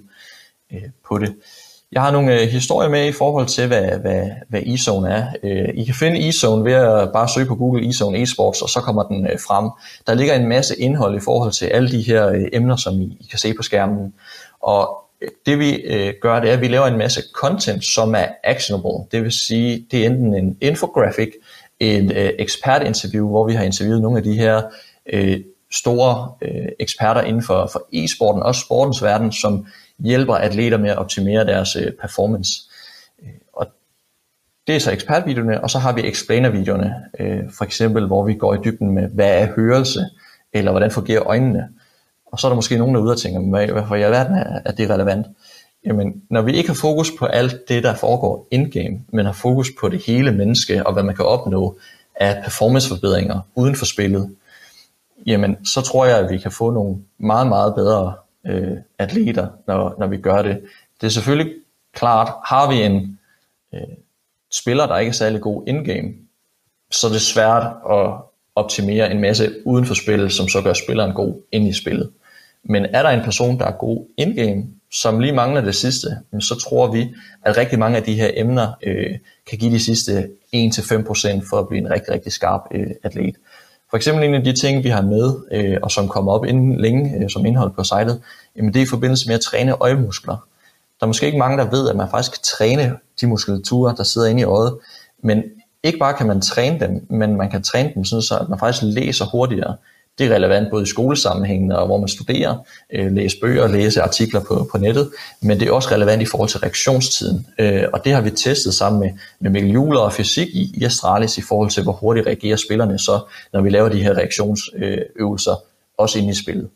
Øh, 0.72 0.82
på 1.08 1.18
det. 1.18 1.34
Jeg 1.92 2.02
har 2.02 2.10
nogle 2.10 2.40
øh, 2.40 2.48
historier 2.48 2.88
med 2.88 3.06
i 3.06 3.12
forhold 3.12 3.46
til, 3.46 3.66
hvad, 3.66 3.98
hvad, 3.98 4.30
hvad 4.48 4.60
e-zone 4.60 5.08
er. 5.08 5.26
Øh, 5.42 5.68
I 5.74 5.84
kan 5.84 5.94
finde 5.94 6.28
e-zone 6.28 6.64
ved 6.64 6.72
at 6.72 7.12
bare 7.12 7.28
søge 7.28 7.46
på 7.46 7.54
Google 7.54 7.88
e-zone 7.88 8.22
esports, 8.22 8.62
og 8.62 8.68
så 8.68 8.80
kommer 8.80 9.02
den 9.02 9.26
øh, 9.26 9.38
frem. 9.46 9.70
Der 10.06 10.14
ligger 10.14 10.34
en 10.34 10.48
masse 10.48 10.80
indhold 10.80 11.16
i 11.16 11.20
forhold 11.20 11.52
til 11.52 11.66
alle 11.66 11.90
de 11.90 12.02
her 12.02 12.28
øh, 12.28 12.44
emner, 12.52 12.76
som 12.76 13.00
I, 13.00 13.04
I 13.20 13.26
kan 13.30 13.38
se 13.38 13.54
på 13.54 13.62
skærmen. 13.62 14.14
Og 14.60 15.04
øh, 15.20 15.28
det 15.46 15.58
vi 15.58 15.74
øh, 15.74 16.14
gør, 16.20 16.40
det 16.40 16.50
er, 16.50 16.54
at 16.54 16.60
vi 16.60 16.68
laver 16.68 16.86
en 16.86 16.98
masse 16.98 17.22
content, 17.34 17.84
som 17.84 18.14
er 18.14 18.26
actionable. 18.44 19.06
Det 19.12 19.22
vil 19.22 19.32
sige, 19.32 19.86
det 19.90 20.02
er 20.02 20.06
enten 20.06 20.34
en 20.34 20.56
infographic, 20.60 21.30
en 21.80 22.12
øh, 22.12 22.30
ekspertinterview, 22.38 23.28
hvor 23.28 23.46
vi 23.46 23.54
har 23.54 23.64
interviewet 23.64 24.02
nogle 24.02 24.18
af 24.18 24.24
de 24.24 24.34
her 24.34 24.62
øh, 25.12 25.40
store 25.72 26.32
øh, 26.42 26.68
eksperter 26.78 27.20
inden 27.20 27.42
for, 27.42 27.68
for 27.72 27.86
e-sporten, 27.92 28.42
også 28.42 28.60
sportens 28.60 29.02
verden, 29.02 29.32
som 29.32 29.66
hjælper 29.98 30.34
atleter 30.34 30.78
med 30.78 30.90
at 30.90 30.98
optimere 30.98 31.46
deres 31.46 31.76
øh, 31.76 31.92
performance. 32.00 32.52
Øh, 33.22 33.28
og 33.52 33.66
det 34.66 34.76
er 34.76 34.80
så 34.80 34.92
ekspertvideoerne, 34.92 35.62
og 35.62 35.70
så 35.70 35.78
har 35.78 35.92
vi 35.92 36.08
explainervideoerne, 36.08 36.94
øh, 37.20 37.50
for 37.58 37.64
eksempel 37.64 38.06
hvor 38.06 38.24
vi 38.24 38.34
går 38.34 38.54
i 38.54 38.58
dybden 38.64 38.90
med, 38.90 39.08
hvad 39.08 39.40
er 39.40 39.46
hørelse, 39.56 40.00
eller 40.52 40.70
hvordan 40.70 40.90
fungerer 40.90 41.26
øjnene. 41.26 41.68
Og 42.26 42.40
så 42.40 42.46
er 42.46 42.48
der 42.48 42.56
måske 42.56 42.78
nogen, 42.78 42.94
der 42.94 43.00
er 43.00 43.04
ude 43.04 43.12
og 43.12 43.18
tænker, 43.18 43.72
hvorfor 43.72 43.94
i 43.94 44.02
alverden 44.02 44.36
er, 44.36 44.60
er 44.64 44.72
det 44.72 44.90
relevant? 44.90 45.26
Jamen, 45.86 46.22
når 46.30 46.42
vi 46.42 46.52
ikke 46.52 46.68
har 46.68 46.74
fokus 46.74 47.12
på 47.18 47.26
alt 47.26 47.68
det, 47.68 47.82
der 47.82 47.94
foregår 47.94 48.48
in-game, 48.50 49.00
men 49.12 49.26
har 49.26 49.32
fokus 49.32 49.68
på 49.80 49.88
det 49.88 50.02
hele 50.06 50.32
menneske, 50.32 50.86
og 50.86 50.92
hvad 50.92 51.02
man 51.02 51.16
kan 51.16 51.24
opnå 51.24 51.78
af 52.14 52.42
performanceforbedringer 52.44 53.40
uden 53.54 53.76
for 53.76 53.84
spillet, 53.84 54.36
jamen, 55.26 55.66
så 55.66 55.80
tror 55.80 56.06
jeg, 56.06 56.18
at 56.18 56.30
vi 56.30 56.38
kan 56.38 56.52
få 56.52 56.70
nogle 56.70 56.96
meget, 57.18 57.46
meget 57.46 57.74
bedre 57.74 58.14
øh, 58.48 58.76
atleter, 58.98 59.48
når, 59.66 59.94
når 59.98 60.06
vi 60.06 60.16
gør 60.16 60.42
det. 60.42 60.60
Det 61.00 61.06
er 61.06 61.10
selvfølgelig 61.10 61.54
klart, 61.94 62.32
har 62.44 62.70
vi 62.70 62.82
en 62.82 63.18
øh, 63.74 63.80
spiller, 64.52 64.86
der 64.86 64.98
ikke 64.98 65.10
er 65.10 65.14
særlig 65.14 65.40
god 65.40 65.62
in-game, 65.66 66.12
så 66.90 67.06
er 67.06 67.10
det 67.10 67.20
svært 67.20 67.72
at 67.90 68.12
optimere 68.54 69.10
en 69.10 69.20
masse 69.20 69.54
uden 69.64 69.84
for 69.84 69.94
spillet, 69.94 70.32
som 70.32 70.48
så 70.48 70.62
gør 70.62 70.72
spilleren 70.72 71.12
god 71.12 71.42
ind 71.52 71.68
i 71.68 71.72
spillet. 71.72 72.10
Men 72.62 72.84
er 72.84 73.02
der 73.02 73.10
en 73.10 73.24
person, 73.24 73.58
der 73.58 73.64
er 73.64 73.72
god 73.72 74.06
in-game, 74.16 74.64
som 74.92 75.20
lige 75.20 75.32
mangler 75.32 75.60
det 75.60 75.74
sidste, 75.74 76.08
så 76.40 76.54
tror 76.54 76.92
vi, 76.92 77.14
at 77.44 77.56
rigtig 77.56 77.78
mange 77.78 77.96
af 77.96 78.02
de 78.02 78.14
her 78.14 78.30
emner 78.34 78.72
øh, 78.82 79.18
kan 79.46 79.58
give 79.58 79.72
de 79.72 79.80
sidste 79.80 80.28
1-5% 80.54 81.50
for 81.50 81.58
at 81.58 81.68
blive 81.68 81.80
en 81.80 81.90
rigtig, 81.90 82.12
rigtig 82.14 82.32
skarp 82.32 82.60
øh, 82.70 82.90
atlet. 83.02 83.36
For 83.96 83.98
eksempel 83.98 84.24
en 84.24 84.34
af 84.34 84.44
de 84.44 84.52
ting, 84.52 84.84
vi 84.84 84.88
har 84.88 85.02
med, 85.02 85.34
øh, 85.52 85.78
og 85.82 85.90
som 85.90 86.08
kommer 86.08 86.32
op 86.32 86.44
inden 86.44 86.80
længe 86.80 87.16
øh, 87.16 87.30
som 87.30 87.46
indhold 87.46 87.70
på 87.70 87.84
sitet, 87.84 88.20
jamen 88.56 88.74
det 88.74 88.80
er 88.80 88.84
i 88.84 88.88
forbindelse 88.88 89.28
med 89.28 89.34
at 89.34 89.40
træne 89.40 89.72
øjemuskler. 89.72 90.36
Der 91.00 91.04
er 91.04 91.06
måske 91.06 91.26
ikke 91.26 91.38
mange, 91.38 91.58
der 91.58 91.70
ved, 91.70 91.88
at 91.88 91.96
man 91.96 92.10
faktisk 92.10 92.32
kan 92.32 92.42
træne 92.42 92.96
de 93.20 93.26
muskulaturer, 93.26 93.94
der 93.94 94.02
sidder 94.02 94.28
inde 94.28 94.40
i 94.40 94.44
øjet, 94.44 94.78
men 95.22 95.42
ikke 95.82 95.98
bare 95.98 96.14
kan 96.14 96.26
man 96.26 96.40
træne 96.40 96.80
dem, 96.80 97.06
men 97.10 97.36
man 97.36 97.50
kan 97.50 97.62
træne 97.62 97.92
dem 97.94 98.04
sådan, 98.04 98.22
så 98.22 98.38
at 98.38 98.48
man 98.48 98.58
faktisk 98.58 98.82
læser 98.84 99.24
hurtigere. 99.24 99.76
Det 100.18 100.26
er 100.26 100.34
relevant 100.34 100.70
både 100.70 100.82
i 100.82 100.86
skolesammenhængen 100.86 101.72
og 101.72 101.86
hvor 101.86 101.98
man 101.98 102.08
studerer, 102.08 102.56
øh, 102.92 103.12
læse 103.12 103.36
bøger, 103.40 103.68
læse 103.68 104.02
artikler 104.02 104.40
på, 104.40 104.68
på 104.72 104.78
nettet, 104.78 105.10
men 105.42 105.60
det 105.60 105.68
er 105.68 105.72
også 105.72 105.88
relevant 105.90 106.22
i 106.22 106.26
forhold 106.26 106.48
til 106.48 106.60
reaktionstiden. 106.60 107.46
Øh, 107.58 107.84
og 107.92 108.04
det 108.04 108.12
har 108.12 108.20
vi 108.20 108.30
testet 108.30 108.74
sammen 108.74 109.00
med, 109.00 109.10
med 109.40 109.50
Mikkel 109.50 109.72
Juler 109.72 110.00
og 110.00 110.12
fysik 110.12 110.48
i, 110.48 110.72
i 110.74 110.84
Astralis 110.84 111.38
i 111.38 111.42
forhold 111.42 111.70
til, 111.70 111.82
hvor 111.82 111.92
hurtigt 111.92 112.26
reagerer 112.26 112.56
spillerne 112.56 112.98
så, 112.98 113.20
når 113.52 113.60
vi 113.60 113.70
laver 113.70 113.88
de 113.88 114.02
her 114.02 114.14
reaktionsøvelser, 114.14 115.52
øh, 115.52 115.58
også 115.98 116.18
inde 116.18 116.30
i 116.30 116.34
spillet. 116.34 116.68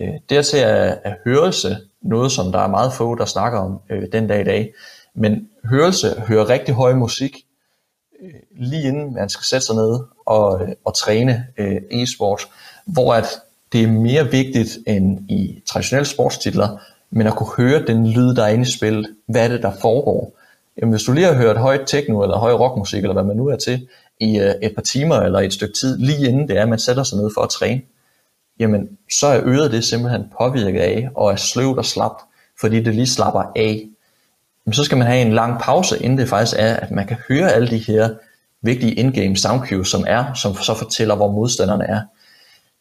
Øh, 0.00 0.14
dertil 0.30 0.58
er, 0.58 0.94
er 1.04 1.14
hørelse 1.24 1.76
noget, 2.02 2.32
som 2.32 2.52
der 2.52 2.58
er 2.58 2.68
meget 2.68 2.92
få, 2.92 3.14
der 3.14 3.24
snakker 3.24 3.58
om 3.58 3.80
øh, 3.90 4.02
den 4.12 4.26
dag 4.26 4.40
i 4.40 4.44
dag. 4.44 4.72
Men 5.14 5.48
hørelse 5.64 6.22
hører 6.28 6.48
rigtig 6.48 6.74
høj 6.74 6.94
musik, 6.94 7.45
Øh, 8.22 8.30
lige 8.56 8.88
inden 8.88 9.14
man 9.14 9.28
skal 9.28 9.44
sætte 9.44 9.66
sig 9.66 9.76
ned 9.76 9.98
og, 10.26 10.62
øh, 10.62 10.68
og 10.84 10.94
træne 10.94 11.46
øh, 11.58 11.80
e-sport, 11.90 12.48
hvor 12.86 13.14
at 13.14 13.26
det 13.72 13.82
er 13.82 13.88
mere 13.88 14.30
vigtigt 14.30 14.78
end 14.86 15.30
i 15.30 15.62
traditionelle 15.66 16.06
sportstitler, 16.06 16.78
men 17.10 17.26
at 17.26 17.34
kunne 17.34 17.56
høre 17.56 17.86
den 17.86 18.06
lyd, 18.06 18.34
der 18.34 18.44
er 18.44 18.48
inde 18.48 18.62
i 18.62 18.70
spillet. 18.70 19.06
Hvad 19.28 19.44
er 19.44 19.48
det, 19.48 19.62
der 19.62 19.72
foregår? 19.80 20.38
Jamen, 20.78 20.92
hvis 20.92 21.02
du 21.02 21.12
lige 21.12 21.26
har 21.26 21.34
hørt 21.34 21.56
højt 21.56 21.82
techno 21.86 22.22
eller 22.22 22.36
høj 22.36 22.52
rockmusik, 22.52 23.02
eller 23.02 23.12
hvad 23.12 23.24
man 23.24 23.36
nu 23.36 23.46
er 23.46 23.56
til, 23.56 23.88
i 24.20 24.38
øh, 24.38 24.54
et 24.62 24.74
par 24.74 24.82
timer 24.82 25.16
eller 25.16 25.40
et 25.40 25.52
stykke 25.52 25.74
tid, 25.74 25.98
lige 25.98 26.28
inden 26.28 26.48
det 26.48 26.58
er, 26.58 26.62
at 26.62 26.68
man 26.68 26.78
sætter 26.78 27.02
sig 27.02 27.18
ned 27.18 27.30
for 27.34 27.40
at 27.40 27.50
træne, 27.50 27.80
jamen 28.60 28.88
så 29.12 29.26
er 29.26 29.40
øret 29.44 29.72
det 29.72 29.84
simpelthen 29.84 30.24
påvirket 30.40 30.80
af, 30.80 31.08
og 31.14 31.32
er 31.32 31.36
sløvt 31.36 31.78
og 31.78 31.84
slapt, 31.84 32.22
fordi 32.60 32.82
det 32.82 32.94
lige 32.94 33.06
slapper 33.06 33.52
af. 33.56 33.88
Men 34.66 34.72
så 34.72 34.84
skal 34.84 34.98
man 34.98 35.06
have 35.06 35.20
en 35.20 35.32
lang 35.32 35.60
pause, 35.60 36.02
inden 36.02 36.18
det 36.18 36.28
faktisk 36.28 36.56
er, 36.58 36.76
at 36.76 36.90
man 36.90 37.06
kan 37.06 37.16
høre 37.28 37.52
alle 37.52 37.68
de 37.68 37.78
her 37.78 38.08
vigtige 38.62 38.94
in-game 38.94 39.36
sound 39.36 39.60
cues, 39.60 39.88
som 39.88 40.04
er, 40.06 40.34
som 40.34 40.54
så 40.54 40.74
fortæller, 40.74 41.14
hvor 41.14 41.30
modstanderne 41.30 41.84
er. 41.84 42.00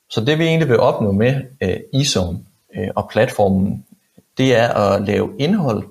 Så 0.09 0.21
det 0.21 0.39
vi 0.39 0.43
egentlig 0.43 0.69
vil 0.69 0.79
opnå 0.79 1.11
med 1.11 1.41
øh, 1.61 1.77
ISOM 1.93 2.45
øh, 2.75 2.87
og 2.95 3.09
platformen, 3.11 3.85
det 4.37 4.55
er 4.55 4.67
at 4.67 5.07
lave 5.07 5.29
indhold, 5.39 5.83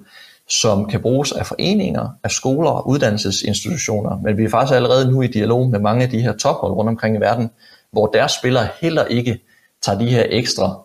som 0.51 0.89
kan 0.89 1.01
bruges 1.01 1.33
af 1.33 1.47
foreninger, 1.47 2.09
af 2.25 2.31
skoler 2.31 2.71
og 2.71 2.89
uddannelsesinstitutioner, 2.89 4.21
men 4.23 4.39
vi 4.39 4.45
er 4.45 4.49
faktisk 4.49 4.77
allerede 4.77 5.11
nu 5.11 5.23
i 5.23 5.27
dialog 5.27 5.69
med 5.69 5.81
mange 5.81 6.05
af 6.05 6.11
de 6.11 6.21
her 6.21 6.33
tophold 6.33 6.73
rundt 6.73 6.89
omkring 6.89 7.17
i 7.17 7.21
verden, 7.21 7.51
hvor 7.91 8.07
deres 8.07 8.33
spillere 8.33 8.69
heller 8.81 9.05
ikke 9.05 9.41
tager 9.83 9.99
de 9.99 10.11
her 10.11 10.25
ekstra, 10.29 10.79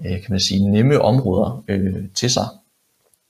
øh, 0.00 0.10
kan 0.10 0.26
man 0.28 0.40
sige, 0.40 0.70
nemme 0.70 1.00
områder 1.00 1.64
øh, 1.68 2.04
til 2.14 2.30
sig. 2.30 2.46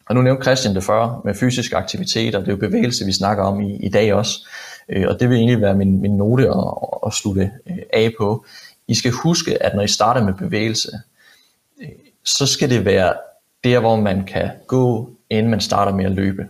Og 0.06 0.14
nu 0.14 0.22
nævnte 0.22 0.42
Christian 0.42 0.74
det 0.74 0.84
før 0.84 1.20
med 1.24 1.34
fysisk 1.34 1.72
aktivitet, 1.72 2.34
og 2.34 2.40
det 2.40 2.48
er 2.48 2.52
jo 2.52 2.56
bevægelse, 2.68 3.04
vi 3.04 3.12
snakker 3.12 3.44
om 3.44 3.60
i, 3.60 3.76
i 3.76 3.88
dag 3.88 4.14
også. 4.14 4.48
Øh, 4.88 5.04
og 5.08 5.20
det 5.20 5.28
vil 5.28 5.36
egentlig 5.36 5.60
være 5.60 5.74
min, 5.74 6.00
min 6.00 6.16
note 6.16 6.48
at, 6.48 6.74
at 7.06 7.12
slutte 7.12 7.50
øh, 7.70 7.76
af 7.92 8.12
på. 8.18 8.44
I 8.88 8.94
skal 8.94 9.10
huske, 9.10 9.62
at 9.62 9.74
når 9.74 9.82
I 9.82 9.88
starter 9.88 10.24
med 10.24 10.34
bevægelse, 10.34 10.90
øh, 11.82 11.88
så 12.24 12.46
skal 12.46 12.70
det 12.70 12.84
være 12.84 13.14
der, 13.64 13.80
hvor 13.80 13.96
man 13.96 14.24
kan 14.24 14.50
gå, 14.66 15.10
inden 15.30 15.50
man 15.50 15.60
starter 15.60 15.92
med 15.92 16.04
at 16.04 16.12
løbe. 16.12 16.46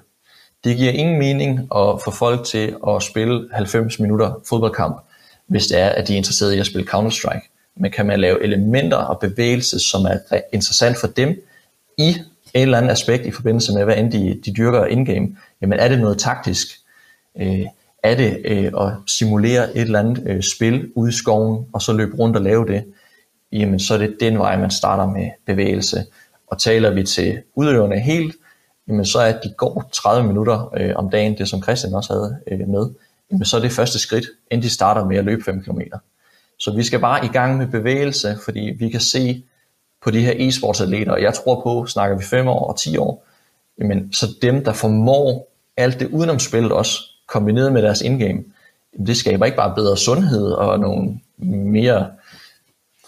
Det 0.64 0.76
giver 0.76 0.92
ingen 0.92 1.18
mening 1.18 1.58
at 1.58 2.02
få 2.04 2.10
folk 2.10 2.44
til 2.44 2.76
at 2.88 3.02
spille 3.02 3.48
90 3.52 3.98
minutter 3.98 4.40
fodboldkamp, 4.48 4.96
hvis 5.46 5.66
det 5.66 5.78
er, 5.78 5.88
at 5.88 6.08
de 6.08 6.12
er 6.12 6.16
interesserede 6.16 6.56
i 6.56 6.60
at 6.60 6.66
spille 6.66 6.88
Counter-Strike 6.90 7.52
men 7.76 7.90
kan 7.90 8.06
man 8.06 8.20
lave 8.20 8.42
elementer 8.42 8.96
og 8.96 9.20
bevægelse, 9.20 9.78
som 9.80 10.04
er 10.04 10.40
interessant 10.52 10.96
for 11.00 11.06
dem 11.06 11.42
i 11.98 12.16
et 12.54 12.62
eller 12.62 12.78
andet 12.78 12.90
aspekt 12.90 13.26
i 13.26 13.30
forbindelse 13.30 13.72
med, 13.72 13.84
hvad 13.84 13.96
end 13.96 14.12
de, 14.12 14.40
de 14.44 14.52
dyrker 14.52 14.84
in-game, 14.84 15.28
jamen 15.62 15.78
er 15.78 15.88
det 15.88 16.00
noget 16.00 16.18
taktisk? 16.18 16.66
Øh, 17.40 17.66
er 18.02 18.14
det 18.14 18.40
øh, 18.44 18.64
at 18.64 18.92
simulere 19.06 19.76
et 19.76 19.80
eller 19.80 19.98
andet 19.98 20.22
øh, 20.26 20.42
spil 20.42 20.90
ude 20.94 21.08
i 21.08 21.12
skoven, 21.12 21.66
og 21.72 21.82
så 21.82 21.92
løbe 21.92 22.16
rundt 22.16 22.36
og 22.36 22.42
lave 22.42 22.66
det? 22.66 22.84
Jamen 23.52 23.80
så 23.80 23.94
er 23.94 23.98
det 23.98 24.16
den 24.20 24.38
vej, 24.38 24.58
man 24.58 24.70
starter 24.70 25.06
med 25.06 25.30
bevægelse. 25.46 26.04
Og 26.46 26.58
taler 26.58 26.90
vi 26.90 27.02
til 27.02 27.42
udøverne 27.54 28.00
helt, 28.00 28.36
jamen 28.88 29.04
så 29.04 29.18
er 29.18 29.26
at 29.26 29.40
de 29.44 29.54
går 29.56 29.90
30 29.92 30.26
minutter 30.26 30.74
øh, 30.76 30.92
om 30.96 31.10
dagen, 31.10 31.38
det 31.38 31.48
som 31.48 31.62
Christian 31.62 31.94
også 31.94 32.12
havde 32.12 32.38
øh, 32.50 32.68
med, 32.68 32.90
jamen 33.30 33.44
så 33.44 33.56
er 33.56 33.60
det 33.60 33.72
første 33.72 33.98
skridt, 33.98 34.26
inden 34.50 34.62
de 34.62 34.70
starter 34.70 35.04
med 35.04 35.16
at 35.16 35.24
løbe 35.24 35.44
5 35.44 35.62
km. 35.62 35.80
Så 36.58 36.72
vi 36.76 36.82
skal 36.82 37.00
bare 37.00 37.24
i 37.24 37.28
gang 37.28 37.58
med 37.58 37.66
bevægelse, 37.66 38.38
fordi 38.44 38.60
vi 38.78 38.88
kan 38.88 39.00
se 39.00 39.42
på 40.04 40.10
de 40.10 40.20
her 40.20 40.32
e-sportsatleter, 40.32 41.12
og 41.12 41.22
jeg 41.22 41.34
tror 41.34 41.60
på, 41.62 41.86
snakker 41.86 42.16
vi 42.16 42.24
5 42.24 42.48
år 42.48 42.68
og 42.68 42.78
10 42.78 42.96
år, 42.96 43.24
jamen, 43.78 44.12
så 44.12 44.26
dem, 44.42 44.64
der 44.64 44.72
formår 44.72 45.48
alt 45.76 46.00
det 46.00 46.08
udenom 46.08 46.38
spillet 46.38 46.72
også, 46.72 46.98
kombineret 47.28 47.72
med 47.72 47.82
deres 47.82 48.00
indgame, 48.00 48.44
det 49.06 49.16
skaber 49.16 49.44
ikke 49.44 49.56
bare 49.56 49.74
bedre 49.74 49.96
sundhed 49.96 50.50
og 50.50 50.80
nogle 50.80 51.20
mere 51.38 52.10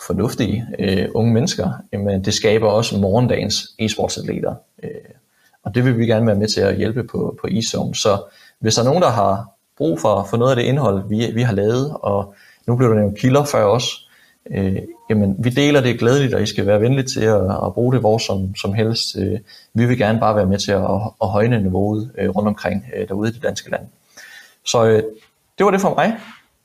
fornuftige 0.06 0.66
øh, 0.78 1.08
unge 1.14 1.32
mennesker, 1.32 1.70
men 1.92 2.24
det 2.24 2.34
skaber 2.34 2.68
også 2.68 2.98
morgendagens 2.98 3.74
e-sportsatleter. 3.82 4.54
Øh, 4.82 4.90
og 5.62 5.74
det 5.74 5.84
vil 5.84 5.98
vi 5.98 6.06
gerne 6.06 6.26
være 6.26 6.36
med 6.36 6.48
til 6.48 6.60
at 6.60 6.76
hjælpe 6.76 7.04
på, 7.04 7.38
på 7.40 7.48
eZone. 7.50 7.94
Så 7.94 8.22
hvis 8.58 8.74
der 8.74 8.82
er 8.82 8.86
nogen, 8.86 9.02
der 9.02 9.10
har 9.10 9.48
brug 9.76 10.00
for, 10.00 10.26
for 10.30 10.36
noget 10.36 10.50
af 10.50 10.56
det 10.56 10.62
indhold, 10.62 11.08
vi, 11.08 11.30
vi 11.34 11.42
har 11.42 11.54
lavet, 11.54 11.96
og 12.00 12.34
nu 12.66 12.76
blev 12.76 12.88
der 12.88 12.94
nævnt 12.94 13.18
kilder 13.18 13.44
før 13.44 13.64
os, 13.64 14.08
øh, 14.50 14.82
jamen 15.10 15.36
vi 15.38 15.50
deler 15.50 15.80
det 15.80 15.98
glædeligt, 15.98 16.34
og 16.34 16.42
I 16.42 16.46
skal 16.46 16.66
være 16.66 16.80
venlige 16.80 17.06
til 17.06 17.24
at, 17.24 17.42
at 17.66 17.74
bruge 17.74 17.92
det 17.92 18.00
hvor 18.00 18.18
som, 18.18 18.54
som 18.56 18.74
helst. 18.74 19.16
Øh, 19.18 19.38
vi 19.74 19.86
vil 19.86 19.98
gerne 19.98 20.20
bare 20.20 20.36
være 20.36 20.46
med 20.46 20.58
til 20.58 20.72
at, 20.72 20.84
at 21.22 21.28
højne 21.28 21.62
niveauet 21.62 22.10
øh, 22.18 22.28
rundt 22.30 22.48
omkring 22.48 22.86
øh, 22.96 23.08
derude 23.08 23.30
i 23.30 23.32
det 23.32 23.42
danske 23.42 23.70
land. 23.70 23.82
Så 24.64 24.84
øh, 24.84 25.02
det 25.58 25.64
var 25.64 25.70
det 25.70 25.80
for 25.80 25.94
mig. 25.94 26.16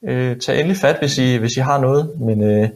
Øh, 0.04 0.38
tag 0.38 0.60
endelig 0.60 0.78
fat, 0.78 1.00
hvis 1.00 1.18
I, 1.18 1.36
hvis 1.36 1.58
I 1.58 1.60
har 1.60 1.80
noget, 1.80 2.20
men, 2.20 2.44
øh, 2.44 2.70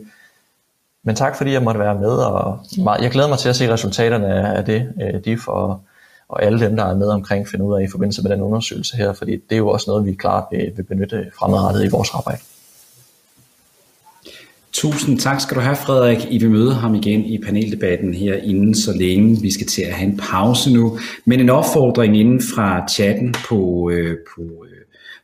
men 1.04 1.16
tak 1.16 1.36
fordi 1.36 1.52
jeg 1.52 1.64
måtte 1.64 1.80
være 1.80 1.96
med, 1.96 2.12
og 2.12 2.60
jeg 3.02 3.12
glæder 3.12 3.30
mig 3.30 3.38
til 3.38 3.50
at 3.50 3.56
se 3.56 3.74
resultaterne 3.74 4.56
af 4.58 4.66
det, 4.66 4.94
øh, 5.02 5.26
de 5.26 5.38
for 5.38 5.82
og 6.28 6.44
alle 6.44 6.60
dem, 6.60 6.76
der 6.76 6.86
er 6.86 6.96
med 6.96 7.08
omkring, 7.08 7.48
finde 7.48 7.66
ud 7.66 7.76
af 7.80 7.84
i 7.84 7.88
forbindelse 7.92 8.22
med 8.22 8.32
den 8.32 8.42
undersøgelse 8.42 8.98
her, 8.98 9.14
fordi 9.14 9.32
det 9.32 9.52
er 9.52 9.58
jo 9.58 9.70
også 9.70 9.90
noget, 9.90 10.06
vi 10.06 10.14
klart 10.14 10.44
vil, 10.52 10.62
øh, 10.62 10.78
vil 10.78 10.84
benytte 10.84 11.32
fremadrettet 11.40 11.86
i 11.86 11.90
vores 11.90 12.10
arbejde. 12.14 12.42
Tusind 14.74 15.20
tak 15.20 15.42
skal 15.42 15.58
du 15.58 15.62
have, 15.62 15.76
Frederik. 15.76 16.28
I 16.30 16.38
vil 16.38 16.52
møde 16.52 16.74
ham 16.74 16.96
igen 16.96 17.26
i 17.26 17.38
paneldebatten 17.38 18.14
her 18.14 18.36
inden 18.36 18.76
så 18.76 18.94
længe. 18.98 19.42
Vi 19.42 19.52
skal 19.52 19.68
til 19.68 19.82
at 19.82 19.94
have 19.94 20.10
en 20.10 20.18
pause 20.18 20.74
nu. 20.74 20.98
Men 21.26 21.40
en 21.40 21.50
opfordring 21.50 22.18
inden 22.18 22.42
fra 22.56 22.88
chatten 22.90 23.36
på, 23.48 23.90
øh, 23.94 24.18
på, 24.36 24.42
øh, 24.42 24.82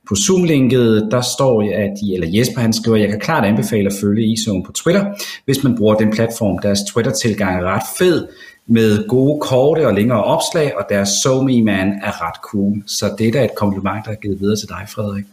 på 0.08 0.16
Zoom-linket, 0.16 1.08
der 1.12 1.22
står, 1.22 1.62
at 1.62 1.94
I, 2.04 2.14
eller 2.14 2.28
Jesper 2.34 2.62
han 2.62 2.74
skriver, 2.74 2.98
jeg 2.98 3.10
kan 3.10 3.20
klart 3.20 3.46
anbefale 3.46 3.86
at 3.86 3.94
følge 4.02 4.34
ISO'en 4.34 4.66
på 4.66 4.72
Twitter, 4.72 5.06
hvis 5.46 5.64
man 5.64 5.78
bruger 5.78 5.96
den 5.96 6.12
platform. 6.12 6.60
Deres 6.62 6.80
Twitter-tilgang 6.94 7.60
er 7.60 7.64
ret 7.64 7.84
fed 7.98 8.28
med 8.68 9.08
gode 9.08 9.42
korte 9.42 9.88
og 9.88 9.94
længere 9.94 10.24
opslag, 10.24 10.78
og 10.78 10.86
deres 10.90 11.10
SoMe 11.24 11.64
Man 11.64 11.88
er 12.04 12.28
ret 12.28 12.42
cool. 12.44 12.84
Så 12.86 13.16
det 13.18 13.28
er 13.28 13.32
da 13.32 13.44
et 13.44 13.56
kompliment, 13.56 14.06
der 14.06 14.12
er 14.12 14.16
givet 14.16 14.40
videre 14.40 14.56
til 14.56 14.70
dig, 14.70 14.86
Frederik. 14.88 15.26